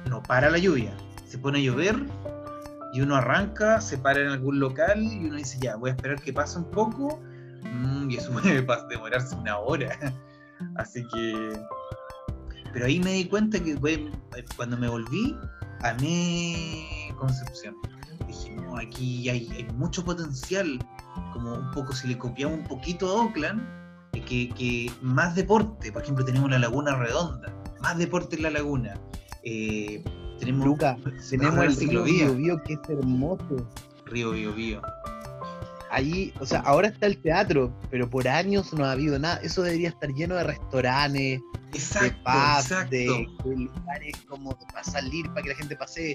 no 0.09 0.23
para 0.23 0.51
la 0.51 0.59
lluvia, 0.59 0.97
se 1.27 1.39
pone 1.39 1.59
a 1.59 1.63
llover 1.63 2.07
y 2.97 3.03
uno 3.03 3.17
arranca, 3.17 3.79
se 3.83 3.99
para 3.99 4.21
en 4.21 4.29
algún 4.29 4.59
local 4.59 5.03
y 5.03 5.27
uno 5.27 5.37
dice, 5.37 5.59
ya, 5.61 5.77
voy 5.77 5.91
a 5.91 5.93
esperar 5.93 6.19
que 6.23 6.33
pase 6.33 6.59
un 6.59 6.71
poco 6.71 7.21
mm, 7.63 8.11
y 8.11 8.17
eso 8.17 8.31
puede 8.33 8.65
demorarse 8.89 9.35
una 9.35 9.59
hora. 9.59 10.15
Así 10.77 11.07
que... 11.13 11.61
Pero 12.73 12.87
ahí 12.87 12.99
me 13.01 13.13
di 13.13 13.27
cuenta 13.27 13.59
que 13.61 13.79
cuando 14.57 14.77
me 14.79 14.89
volví, 14.89 15.37
amé 15.83 17.13
Concepción. 17.19 17.75
Dije, 18.27 18.55
no, 18.57 18.77
aquí 18.79 19.29
hay, 19.29 19.67
mucho 19.75 20.05
potencial, 20.05 20.79
como 21.33 21.55
un 21.55 21.71
poco 21.73 21.93
si 21.93 22.09
le 22.09 22.19
copiamos 22.19 22.59
un 22.59 22.65
poquito 22.65 23.09
a 23.09 23.23
Oakland, 23.23 23.63
que, 24.13 24.91
más 25.03 25.35
deporte, 25.35 25.93
por 25.93 26.03
ejemplo, 26.03 26.25
tenemos 26.25 26.51
la 26.51 26.59
Laguna 26.59 26.97
Redonda, 26.97 27.55
más 27.81 27.97
deporte 27.99 28.37
en 28.37 28.43
la 28.43 28.51
laguna. 28.51 28.95
Eh, 29.43 30.03
tenemos, 30.39 30.67
Luca, 30.67 30.97
tenemos 31.31 31.81
el 31.83 31.89
río 31.89 32.35
Bio, 32.35 32.63
que 32.63 32.75
es 32.75 32.81
hermoso. 32.89 33.69
Río 34.07 34.33
Bio 34.33 34.53
Bio. 34.53 34.83
Allí, 35.91 36.33
o 36.41 36.47
sea, 36.47 36.61
ahora 36.61 36.89
está 36.89 37.07
el 37.07 37.17
teatro, 37.19 37.73
pero 37.91 38.11
por 38.11 38.27
años 38.29 38.73
no 38.73 38.85
ha 38.85 38.93
habido 38.93 39.19
nada. 39.19 39.37
Eso 39.43 39.63
debería 39.63 39.89
estar 39.89 40.11
lleno 40.11 40.35
de 40.35 40.45
restaurantes, 40.45 41.41
de 41.73 42.11
pubs, 42.25 42.91
de, 42.91 43.27
lugares 43.45 44.17
como 44.29 44.59
para 44.59 44.85
salir, 44.85 45.27
para 45.29 45.43
que 45.43 45.49
la 45.51 45.55
gente 45.55 45.77
pase. 45.77 46.15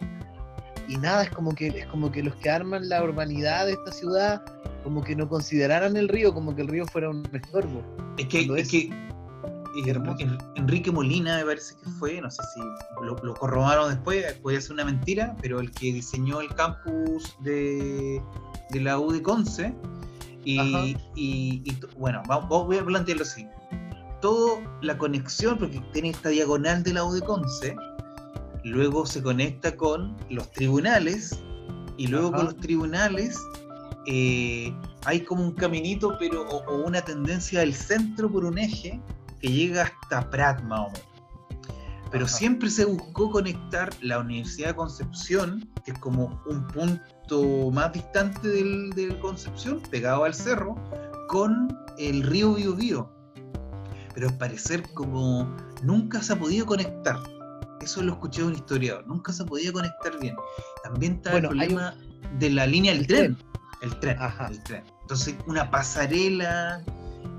Y 0.87 0.97
nada, 0.97 1.23
es 1.23 1.29
como 1.29 1.55
que 1.55 1.67
es 1.67 1.85
como 1.87 2.11
que 2.11 2.21
los 2.21 2.35
que 2.35 2.49
arman 2.49 2.89
la 2.89 3.01
urbanidad 3.03 3.65
de 3.65 3.73
esta 3.73 3.91
ciudad 3.91 4.41
como 4.83 5.03
que 5.03 5.15
no 5.15 5.29
consideraran 5.29 5.95
el 5.95 6.09
río 6.09 6.33
como 6.33 6.55
que 6.55 6.63
el 6.63 6.67
río 6.67 6.85
fuera 6.87 7.09
un 7.09 7.23
estorbo. 7.33 7.83
Es 8.17 8.27
que, 8.27 8.47
es, 8.57 8.69
que 8.69 8.89
Enrique 10.55 10.91
Molina 10.91 11.37
me 11.37 11.45
parece 11.45 11.75
que 11.75 11.89
fue, 11.91 12.21
no 12.21 12.29
sé 12.29 12.41
si 12.53 12.61
lo, 13.03 13.15
lo 13.23 13.33
corrobaron 13.33 13.89
después, 13.89 14.33
puede 14.41 14.61
ser 14.61 14.73
una 14.73 14.85
mentira, 14.85 15.35
pero 15.41 15.59
el 15.59 15.71
que 15.71 15.93
diseñó 15.93 16.41
el 16.41 16.53
campus 16.55 17.35
de, 17.41 18.21
de 18.69 18.81
la 18.81 18.99
U 18.99 19.11
de 19.11 19.21
Conce, 19.21 19.73
y, 20.43 20.97
y, 21.15 21.77
bueno, 21.97 22.23
voy 22.49 22.77
a 22.77 22.83
plantearlo 22.83 23.23
así. 23.23 23.47
Toda 24.21 24.59
la 24.81 24.97
conexión, 24.97 25.57
porque 25.57 25.81
tiene 25.93 26.09
esta 26.09 26.29
diagonal 26.29 26.83
de 26.83 26.93
la 26.93 27.05
U 27.05 27.13
de 27.13 27.21
Conce, 27.21 27.75
luego 28.63 29.05
se 29.05 29.21
conecta 29.21 29.75
con 29.75 30.17
los 30.29 30.51
tribunales, 30.51 31.39
y 31.97 32.07
luego 32.07 32.31
con 32.31 32.45
los 32.45 32.57
tribunales 32.57 33.39
eh, 34.07 34.73
hay 35.05 35.21
como 35.21 35.43
un 35.43 35.53
caminito, 35.53 36.15
pero 36.19 36.47
o, 36.49 36.85
una 36.85 37.01
tendencia 37.01 37.59
del 37.59 37.75
centro 37.75 38.31
por 38.31 38.45
un 38.45 38.57
eje 38.57 38.99
que 39.41 39.49
llega 39.49 39.83
hasta 39.83 40.29
Prat 40.29 40.61
más 40.63 40.79
o 40.79 40.91
menos. 40.91 41.11
Pero 42.11 42.27
siempre 42.27 42.69
se 42.69 42.83
buscó 42.83 43.31
conectar 43.31 43.89
la 44.01 44.19
Universidad 44.19 44.69
de 44.69 44.75
Concepción, 44.75 45.69
que 45.85 45.91
es 45.91 45.99
como 45.99 46.41
un 46.45 46.67
punto 46.67 47.71
más 47.71 47.93
distante 47.93 48.47
del, 48.49 48.89
de 48.91 49.17
Concepción, 49.19 49.81
pegado 49.89 50.25
al 50.25 50.33
cerro, 50.33 50.75
con 51.29 51.73
el 51.97 52.23
río 52.23 52.53
Biobío. 52.53 53.09
Pero 54.13 54.27
al 54.27 54.37
parecer 54.37 54.83
como 54.93 55.55
nunca 55.83 56.21
se 56.21 56.33
ha 56.33 56.35
podido 56.39 56.65
conectar. 56.65 57.15
Eso 57.79 58.03
lo 58.03 58.11
escuché 58.11 58.41
de 58.41 58.47
un 58.47 58.55
historiador. 58.55 59.07
Nunca 59.07 59.31
se 59.31 59.45
podido 59.45 59.73
conectar 59.73 60.19
bien. 60.19 60.35
También 60.83 61.13
está 61.13 61.37
el 61.37 61.47
problema 61.47 61.95
de 62.37 62.49
la 62.49 62.67
línea 62.67 62.93
del 62.93 63.07
tren. 63.07 63.37
El 63.81 63.99
tren, 63.99 64.17
el 64.49 64.63
tren. 64.63 64.83
Entonces, 65.01 65.35
una 65.47 65.71
pasarela 65.71 66.83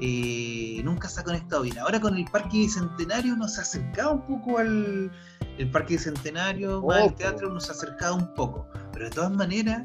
eh, 0.05 0.82
nunca 0.82 1.09
se 1.09 1.20
ha 1.20 1.22
conectado 1.22 1.62
bien. 1.62 1.78
Ahora 1.78 2.00
con 2.00 2.16
el 2.16 2.24
Parque 2.24 2.59
Bicentenario 2.59 3.36
nos 3.36 3.57
ha 3.59 3.62
acercado 3.62 4.14
un 4.14 4.26
poco 4.26 4.59
al 4.59 5.12
el 5.59 5.70
Parque 5.70 5.94
Bicentenario, 5.94 6.82
más 6.82 7.03
al 7.03 7.14
teatro, 7.14 7.53
nos 7.53 7.68
ha 7.68 7.72
acercado 7.72 8.16
un 8.16 8.34
poco. 8.34 8.66
Pero 8.92 9.05
de 9.05 9.11
todas 9.12 9.30
maneras, 9.30 9.82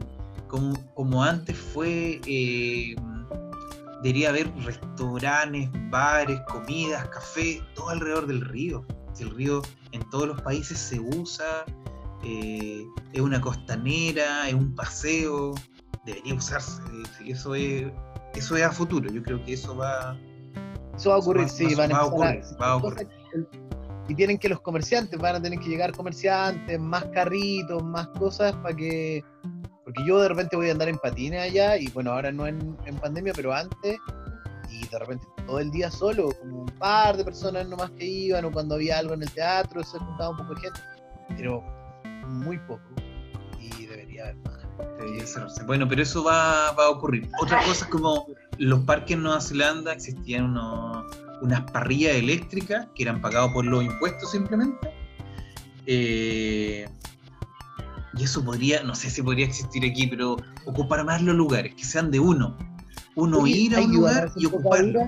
como, 0.47 0.73
como 0.95 1.23
antes 1.23 1.55
fue, 1.55 2.19
eh, 2.25 2.95
debería 4.01 4.29
haber 4.29 4.51
restaurantes, 4.63 5.69
bares, 5.91 6.39
comidas, 6.47 7.07
café, 7.09 7.61
todo 7.75 7.89
alrededor 7.89 8.25
del 8.25 8.41
río. 8.41 8.83
El 9.19 9.29
río 9.31 9.61
en 9.91 10.07
todos 10.09 10.27
los 10.27 10.41
países 10.41 10.79
se 10.79 10.99
usa, 10.99 11.63
eh, 12.23 12.83
es 13.13 13.21
una 13.21 13.39
costanera, 13.39 14.47
es 14.47 14.55
un 14.55 14.73
paseo, 14.73 15.53
debería 16.05 16.33
usarse. 16.33 16.81
Eso 17.23 17.53
es, 17.53 17.85
eso 18.37 18.55
es 18.55 18.63
a 18.63 18.71
futuro. 18.71 19.11
Yo 19.11 19.21
creo 19.23 19.43
que 19.43 19.53
eso 19.53 19.75
va. 19.75 20.17
Eso 20.95 21.09
va 21.09 21.15
a 21.15 21.19
ocurrir, 21.19 21.49
sí, 21.49 21.75
va, 21.75 21.85
a 21.85 22.05
ocurrir. 22.05 22.41
Va 22.59 22.71
a 22.71 22.75
ocurrir. 22.77 23.07
y 24.07 24.15
tienen 24.15 24.37
que 24.37 24.49
los 24.49 24.61
comerciantes, 24.61 25.19
van 25.19 25.35
a 25.35 25.41
tener 25.41 25.59
que 25.59 25.69
llegar 25.69 25.91
comerciantes, 25.91 26.79
más 26.79 27.05
carritos, 27.13 27.83
más 27.83 28.07
cosas 28.19 28.53
para 28.57 28.75
que... 28.75 29.23
Porque 29.83 30.03
yo 30.05 30.19
de 30.19 30.29
repente 30.29 30.55
voy 30.55 30.69
a 30.69 30.71
andar 30.71 30.89
en 30.89 30.97
patines 30.97 31.41
allá 31.41 31.77
y 31.77 31.87
bueno, 31.89 32.11
ahora 32.11 32.31
no 32.31 32.47
en, 32.47 32.75
en 32.85 32.95
pandemia, 32.97 33.33
pero 33.33 33.53
antes 33.53 33.97
y 34.69 34.87
de 34.87 34.99
repente 34.99 35.25
todo 35.45 35.59
el 35.59 35.71
día 35.71 35.89
solo, 35.89 36.29
como 36.39 36.61
un 36.61 36.71
par 36.77 37.15
de 37.15 37.23
personas 37.23 37.67
nomás 37.67 37.91
que 37.91 38.05
iban 38.05 38.45
o 38.45 38.51
cuando 38.51 38.75
había 38.75 38.97
algo 38.97 39.13
en 39.13 39.23
el 39.23 39.31
teatro 39.31 39.83
se 39.83 39.97
juntaba 39.97 40.31
un 40.31 40.37
poco 40.37 40.55
de 40.55 40.61
gente, 40.61 40.79
pero 41.35 41.63
muy 42.27 42.57
poco 42.59 42.83
y 43.59 43.85
debería 43.85 44.23
haber 44.23 44.35
más. 44.37 44.66
Debería 44.99 45.25
cerrarse. 45.25 45.63
Bueno, 45.63 45.87
pero 45.87 46.01
eso 46.01 46.23
va, 46.23 46.71
va 46.71 46.85
a 46.85 46.89
ocurrir. 46.89 47.29
Otra 47.41 47.63
cosa 47.63 47.85
es 47.85 47.91
como 47.91 48.27
los 48.57 48.79
parques 48.81 49.11
en 49.11 49.23
Nueva 49.23 49.41
Zelanda 49.41 49.93
existían 49.93 50.45
unos, 50.45 51.05
unas 51.41 51.61
parrillas 51.71 52.15
eléctricas 52.15 52.87
que 52.95 53.03
eran 53.03 53.21
pagadas 53.21 53.51
por 53.53 53.65
los 53.65 53.83
impuestos 53.83 54.31
simplemente. 54.31 54.89
Eh, 55.85 56.87
y 58.17 58.23
eso 58.23 58.43
podría, 58.43 58.83
no 58.83 58.95
sé 58.95 59.09
si 59.09 59.21
podría 59.21 59.45
existir 59.45 59.85
aquí, 59.89 60.07
pero 60.07 60.37
ocupar 60.65 61.05
más 61.05 61.21
los 61.21 61.35
lugares, 61.35 61.75
que 61.75 61.83
sean 61.83 62.11
de 62.11 62.19
uno. 62.19 62.57
Uno 63.15 63.47
ir 63.47 63.75
a 63.75 63.79
un 63.79 63.83
¿hay 63.83 63.95
lugar 63.95 64.31
y 64.35 64.45
ocuparlo. 64.45 64.99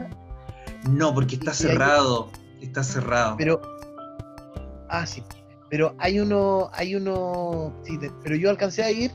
No, 0.89 1.13
porque 1.13 1.35
está 1.35 1.53
cerrado. 1.53 2.31
Está 2.61 2.83
cerrado. 2.83 3.35
Pero. 3.37 3.61
Ah, 4.89 5.05
sí. 5.05 5.23
Pero 5.69 5.95
hay 5.99 6.19
uno. 6.19 6.69
Hay 6.73 6.95
uno. 6.95 7.73
Sí, 7.83 7.99
pero 8.23 8.35
yo 8.35 8.49
alcancé 8.49 8.83
a 8.83 8.91
ir 8.91 9.11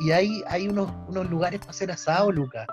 y 0.00 0.10
hay, 0.12 0.42
hay 0.48 0.68
unos, 0.68 0.90
unos 1.08 1.28
lugares 1.28 1.60
para 1.60 1.70
hacer 1.70 1.90
asado, 1.90 2.30
Lucas. 2.32 2.66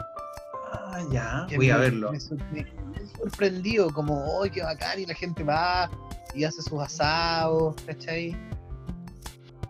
Ah, 0.72 1.00
ya. 1.12 1.46
que 1.50 1.58
Voy 1.58 1.70
a 1.70 1.78
verlo. 1.78 2.12
Me, 2.12 2.20
me- 2.52 2.64
me 2.64 3.08
sorprendido, 3.18 3.92
como, 3.92 4.42
¡ay, 4.44 4.50
qué 4.52 4.62
bacán! 4.64 5.00
Y 5.00 5.06
la 5.06 5.14
gente 5.16 5.44
va 5.44 5.90
y 6.34 6.44
hace 6.44 6.62
sus 6.62 6.80
asados, 6.82 7.76
¿cachai? 7.86 8.36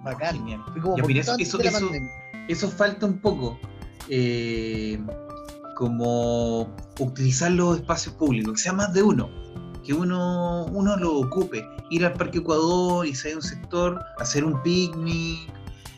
Bacán. 0.03 0.35
Genial. 0.37 0.63
Como 0.81 0.97
Ya, 0.97 1.19
eso- 1.21 1.35
eso- 1.39 1.59
eso-. 1.59 1.89
Eso 2.47 2.69
falta 2.69 3.05
un 3.05 3.19
poco. 3.19 3.59
eh, 4.07 4.99
como 5.75 6.73
utilizar 6.99 7.51
los 7.51 7.77
espacios 7.79 8.13
públicos, 8.15 8.53
que 8.53 8.59
sea 8.61 8.71
más 8.73 8.93
de 8.93 9.01
uno. 9.03 9.29
Que 9.83 9.93
uno, 9.93 10.65
uno 10.67 10.95
lo 10.97 11.19
ocupe. 11.19 11.67
Ir 11.89 12.05
al 12.05 12.13
Parque 12.13 12.39
Ecuador 12.39 13.05
y 13.05 13.13
si 13.13 13.29
hay 13.29 13.33
un 13.35 13.41
sector, 13.41 14.03
hacer 14.19 14.43
un 14.43 14.61
picnic, 14.63 15.51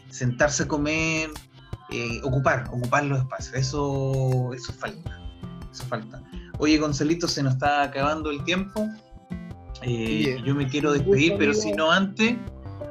sentarse 0.10 0.64
a 0.64 0.68
comer, 0.68 1.30
eh, 1.92 2.20
ocupar, 2.24 2.68
ocupar 2.72 3.06
los 3.06 3.20
espacios. 3.20 3.56
Eso, 3.56 4.54
eso 4.54 4.74
falta. 4.74 5.20
Eso 5.72 5.86
falta. 5.86 6.22
Oye, 6.60 6.78
Gonzalito, 6.78 7.28
se 7.28 7.44
nos 7.44 7.54
está 7.54 7.84
acabando 7.84 8.32
el 8.32 8.44
tiempo. 8.44 8.88
Eh, 9.84 10.42
yo 10.44 10.56
me 10.56 10.68
quiero 10.68 10.92
despedir, 10.92 11.36
pero 11.38 11.54
si 11.54 11.72
no 11.72 11.92
antes, 11.92 12.36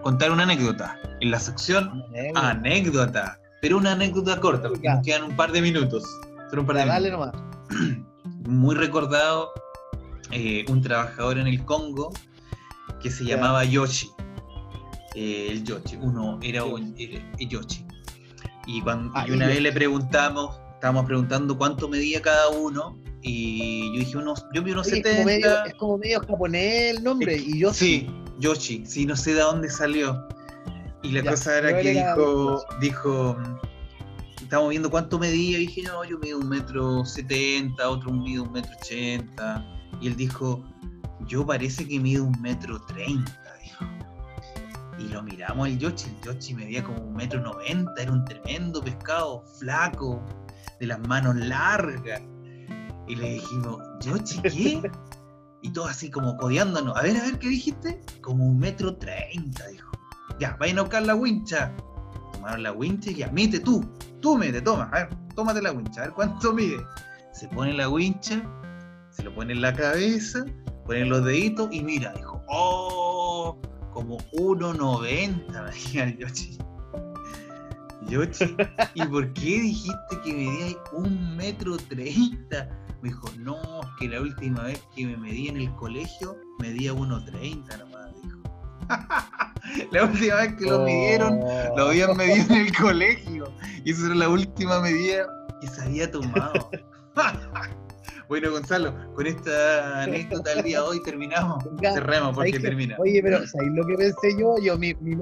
contar 0.03 0.30
una 0.30 0.44
anécdota. 0.44 0.99
En 1.20 1.30
la 1.30 1.40
sección 1.40 2.05
anécdota, 2.34 3.38
pero 3.61 3.78
una 3.78 3.92
anécdota 3.92 4.40
corta, 4.40 4.68
porque 4.68 4.88
nos 4.88 5.03
quedan 5.03 5.24
un 5.24 5.36
par 5.36 5.51
de 5.51 5.62
minutos. 5.62 6.05
Solo 6.51 6.62
un 6.62 6.66
par 6.66 6.76
de 6.76 6.86
dale 6.86 7.11
minutos. 7.11 7.32
nomás. 7.32 7.99
Muy 8.49 8.76
recordado, 8.76 9.51
eh, 10.30 10.64
un 10.68 10.82
trabajador 10.82 11.38
en 11.38 11.47
el 11.47 11.64
Congo 11.64 12.12
que 13.03 13.11
se 13.11 13.24
llamaba 13.24 13.64
Yoshi. 13.64 14.11
Eh, 15.14 15.49
el 15.51 15.64
Yoshi, 15.64 15.97
uno 16.01 16.39
era 16.43 16.64
un 16.64 16.95
era 16.99 17.20
el 17.39 17.49
Yoshi. 17.49 17.84
Y, 18.66 18.80
cuando, 18.82 19.12
Ah, 19.14 19.24
y 19.28 19.30
una 19.32 19.45
y 19.45 19.49
vez 19.49 19.57
Yoshi. 19.57 19.62
le 19.62 19.72
preguntamos, 19.72 20.61
estábamos 20.74 21.07
preguntando 21.07 21.57
cuánto 21.57 21.89
medía 21.89 22.20
cada 22.20 22.49
uno, 22.51 22.99
y 23.22 23.93
yo 23.95 23.99
dije 24.01 24.16
unos, 24.18 24.45
yo 24.55 24.62
vi 24.62 24.72
unos 24.72 24.87
Oye, 24.89 24.99
es, 24.99 25.03
como 25.03 25.16
70. 25.16 25.24
medio, 25.24 25.64
es 25.64 25.74
como 25.74 25.99
medio 25.99 26.20
japonés 26.20 26.97
el 26.97 27.03
nombre, 27.05 27.34
Es 27.37 27.43
y 27.47 27.59
yo 27.61 27.72
Sí, 27.72 28.07
Yoshi, 28.41 28.84
sí, 28.87 29.07
no 29.07 29.16
sé 29.16 29.34
de 29.34 29.41
dónde 29.41 29.70
salió. 29.70 30.26
Y 31.03 31.12
la 31.12 31.22
Ya, 31.22 31.30
cosa 31.30 31.59
era 31.59 31.80
que 31.80 31.93
era 31.99 32.14
dijo, 32.14 32.64
dijo, 32.80 33.37
estábamos 34.43 34.70
viendo 34.70 34.91
cuánto 34.91 35.18
medía, 35.18 35.59
y 35.59 35.66
dije, 35.66 35.82
no, 35.82 36.05
yo 36.05 36.18
mido 36.18 36.39
un 36.39 36.49
metro 36.49 37.05
setenta, 37.05 37.89
otro 37.89 38.12
mido 38.12 38.43
un 38.45 38.53
metro 38.53 38.72
ochenta, 38.82 39.64
y 40.01 40.09
él 40.09 40.16
dijo, 40.16 40.62
yo 41.27 41.45
parece 41.45 41.87
que 41.87 41.99
mido 41.99 42.24
un 42.24 42.41
metro 42.41 42.81
treinta, 42.83 43.55
dijo. 43.62 43.85
Y 44.99 45.09
lo 45.09 45.22
miramos 45.22 45.68
el 45.68 45.79
Yoshi, 45.79 46.09
el 46.09 46.20
Yoshi 46.22 46.55
medía 46.55 46.83
como 46.83 47.03
un 47.03 47.14
metro 47.14 47.41
noventa, 47.41 47.93
era 48.01 48.12
un 48.12 48.24
tremendo 48.24 48.83
pescado, 48.83 49.45
flaco, 49.59 50.24
de 50.81 50.87
las 50.87 50.99
manos 51.01 51.37
largas. 51.37 52.22
Y 53.09 53.16
le 53.16 53.35
dijimos, 53.35 53.83
Yoshi, 54.01 54.41
¿qué? 54.43 54.91
Y 55.62 55.70
todo 55.70 55.87
así 55.87 56.11
como 56.11 56.37
codeándonos. 56.37 56.97
A 56.97 57.03
ver, 57.03 57.16
a 57.16 57.22
ver, 57.24 57.39
¿qué 57.41 57.49
dijiste? 57.49 58.01
Como 58.20 58.47
un 58.47 58.59
metro 58.59 58.97
treinta, 58.99 59.66
dijo. 59.66 59.91
Ya, 60.39 60.57
vayan 60.61 60.79
a 60.79 60.83
buscar 60.83 61.03
la 61.03 61.16
wincha. 61.16 61.74
Tomaron 62.35 62.62
la 62.62 62.72
wincha 62.72 63.11
y 63.11 63.16
ya, 63.16 63.33
mete 63.33 63.59
tú. 63.59 63.85
Tú 64.20 64.37
mete, 64.37 64.61
toma. 64.61 64.89
A 64.93 65.05
ver, 65.05 65.09
tómate 65.35 65.61
la 65.62 65.72
wincha. 65.72 66.03
A 66.03 66.05
ver 66.05 66.14
cuánto 66.14 66.53
mide. 66.53 66.77
Se 67.33 67.49
pone 67.49 67.72
la 67.72 67.89
wincha, 67.89 68.41
se 69.11 69.24
lo 69.24 69.35
pone 69.35 69.55
en 69.55 69.62
la 69.62 69.74
cabeza, 69.74 70.45
pone 70.87 71.05
los 71.07 71.24
deditos 71.24 71.68
y 71.72 71.82
mira, 71.82 72.12
dijo, 72.16 72.43
oh, 72.49 73.61
como 73.93 74.18
1.90, 74.32 75.53
me 75.53 75.66
decía 75.70 76.05
el 76.05 76.18
Yoshi. 76.18 76.59
Yoshi, 78.09 78.57
¿y 78.95 79.05
por 79.07 79.32
qué 79.32 79.61
dijiste 79.61 80.20
que 80.24 80.32
medía 80.32 80.76
un 80.93 81.37
metro 81.37 81.76
treinta? 81.76 82.68
Me 83.03 83.09
dijo, 83.09 83.28
no, 83.39 83.80
es 83.80 83.89
que 83.99 84.09
la 84.09 84.20
última 84.20 84.62
vez 84.62 84.80
que 84.95 85.07
me 85.07 85.16
medí 85.16 85.49
en 85.49 85.57
el 85.57 85.74
colegio 85.74 86.37
medía 86.61 86.93
1.30 86.93 87.78
nomás, 87.78 88.14
dijo. 88.22 88.39
la 89.91 90.05
última 90.05 90.34
vez 90.37 90.55
que 90.55 90.64
lo 90.66 90.80
midieron 90.84 91.41
Oh. 91.43 91.76
lo 91.76 91.87
habían 91.89 92.16
medido 92.16 92.55
en 92.55 92.66
el 92.66 92.76
colegio. 92.76 93.53
Y 93.84 93.91
esa 93.91 94.07
era 94.07 94.14
la 94.14 94.28
última 94.28 94.80
medida 94.80 95.26
que 95.61 95.66
se 95.66 95.82
había 95.82 96.11
tomado. 96.11 96.70
bueno, 98.29 98.51
Gonzalo, 98.51 98.93
con 99.14 99.27
esta 99.27 100.03
anécdota 100.03 100.55
del 100.55 100.64
día 100.64 100.81
de 100.81 100.87
hoy 100.87 101.03
terminamos. 101.03 101.64
Ya, 101.83 101.93
Cerremos 101.95 102.35
porque 102.35 102.59
termina. 102.59 102.97
Oye, 102.99 103.20
pero 103.22 103.39
¿sabes 103.47 103.68
lo 103.74 103.87
que 103.87 103.95
pensé 103.95 104.39
yo? 104.39 104.55
Yo 104.62 104.77
mi, 104.79 104.95
mi- 104.95 105.16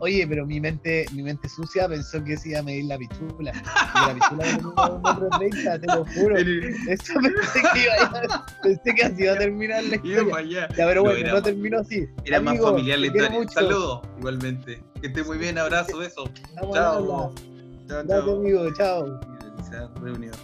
oye, 0.00 0.26
pero 0.28 0.44
mi 0.44 0.60
mente, 0.60 1.06
mi 1.12 1.22
mente 1.22 1.48
sucia 1.48 1.88
pensó 1.88 2.22
que 2.22 2.36
se 2.36 2.50
iba 2.50 2.58
a 2.58 2.62
medir 2.62 2.84
la 2.84 2.98
pichula. 2.98 3.52
Y 3.52 4.08
la 4.08 4.14
pichula 4.14 5.38
treinta, 5.38 5.78
te 5.78 5.86
lo 5.86 6.04
juro. 6.04 6.36
Eso 6.88 7.14
pensé 7.20 7.60
que 7.72 7.82
iba 7.82 8.34
a, 8.34 8.46
pensé 8.62 8.94
que 8.94 9.02
así 9.04 9.22
iba 9.22 9.32
a 9.32 9.38
terminar 9.38 9.84
la 9.84 9.96
historia. 9.96 10.68
Ya, 10.68 10.68
pero 10.76 10.96
No, 10.96 11.02
bueno, 11.04 11.18
era 11.20 11.28
no 11.28 11.34
más- 11.36 11.42
terminó 11.44 11.78
así. 11.80 12.06
Era 12.24 12.40
más 12.40 12.60
familiar 12.60 12.98
la 12.98 13.06
historia. 13.06 13.48
Saludos, 13.52 14.00
igualmente. 14.18 14.82
Que 15.00 15.06
esté 15.06 15.22
muy 15.24 15.38
bien, 15.38 15.56
abrazo, 15.58 15.98
al 16.00 16.10
Chao. 16.12 17.32
Chao, 17.88 18.04
chao. 18.06 18.36
amigo, 18.36 18.74
chao. 18.74 19.20
Reunido. 20.02 20.34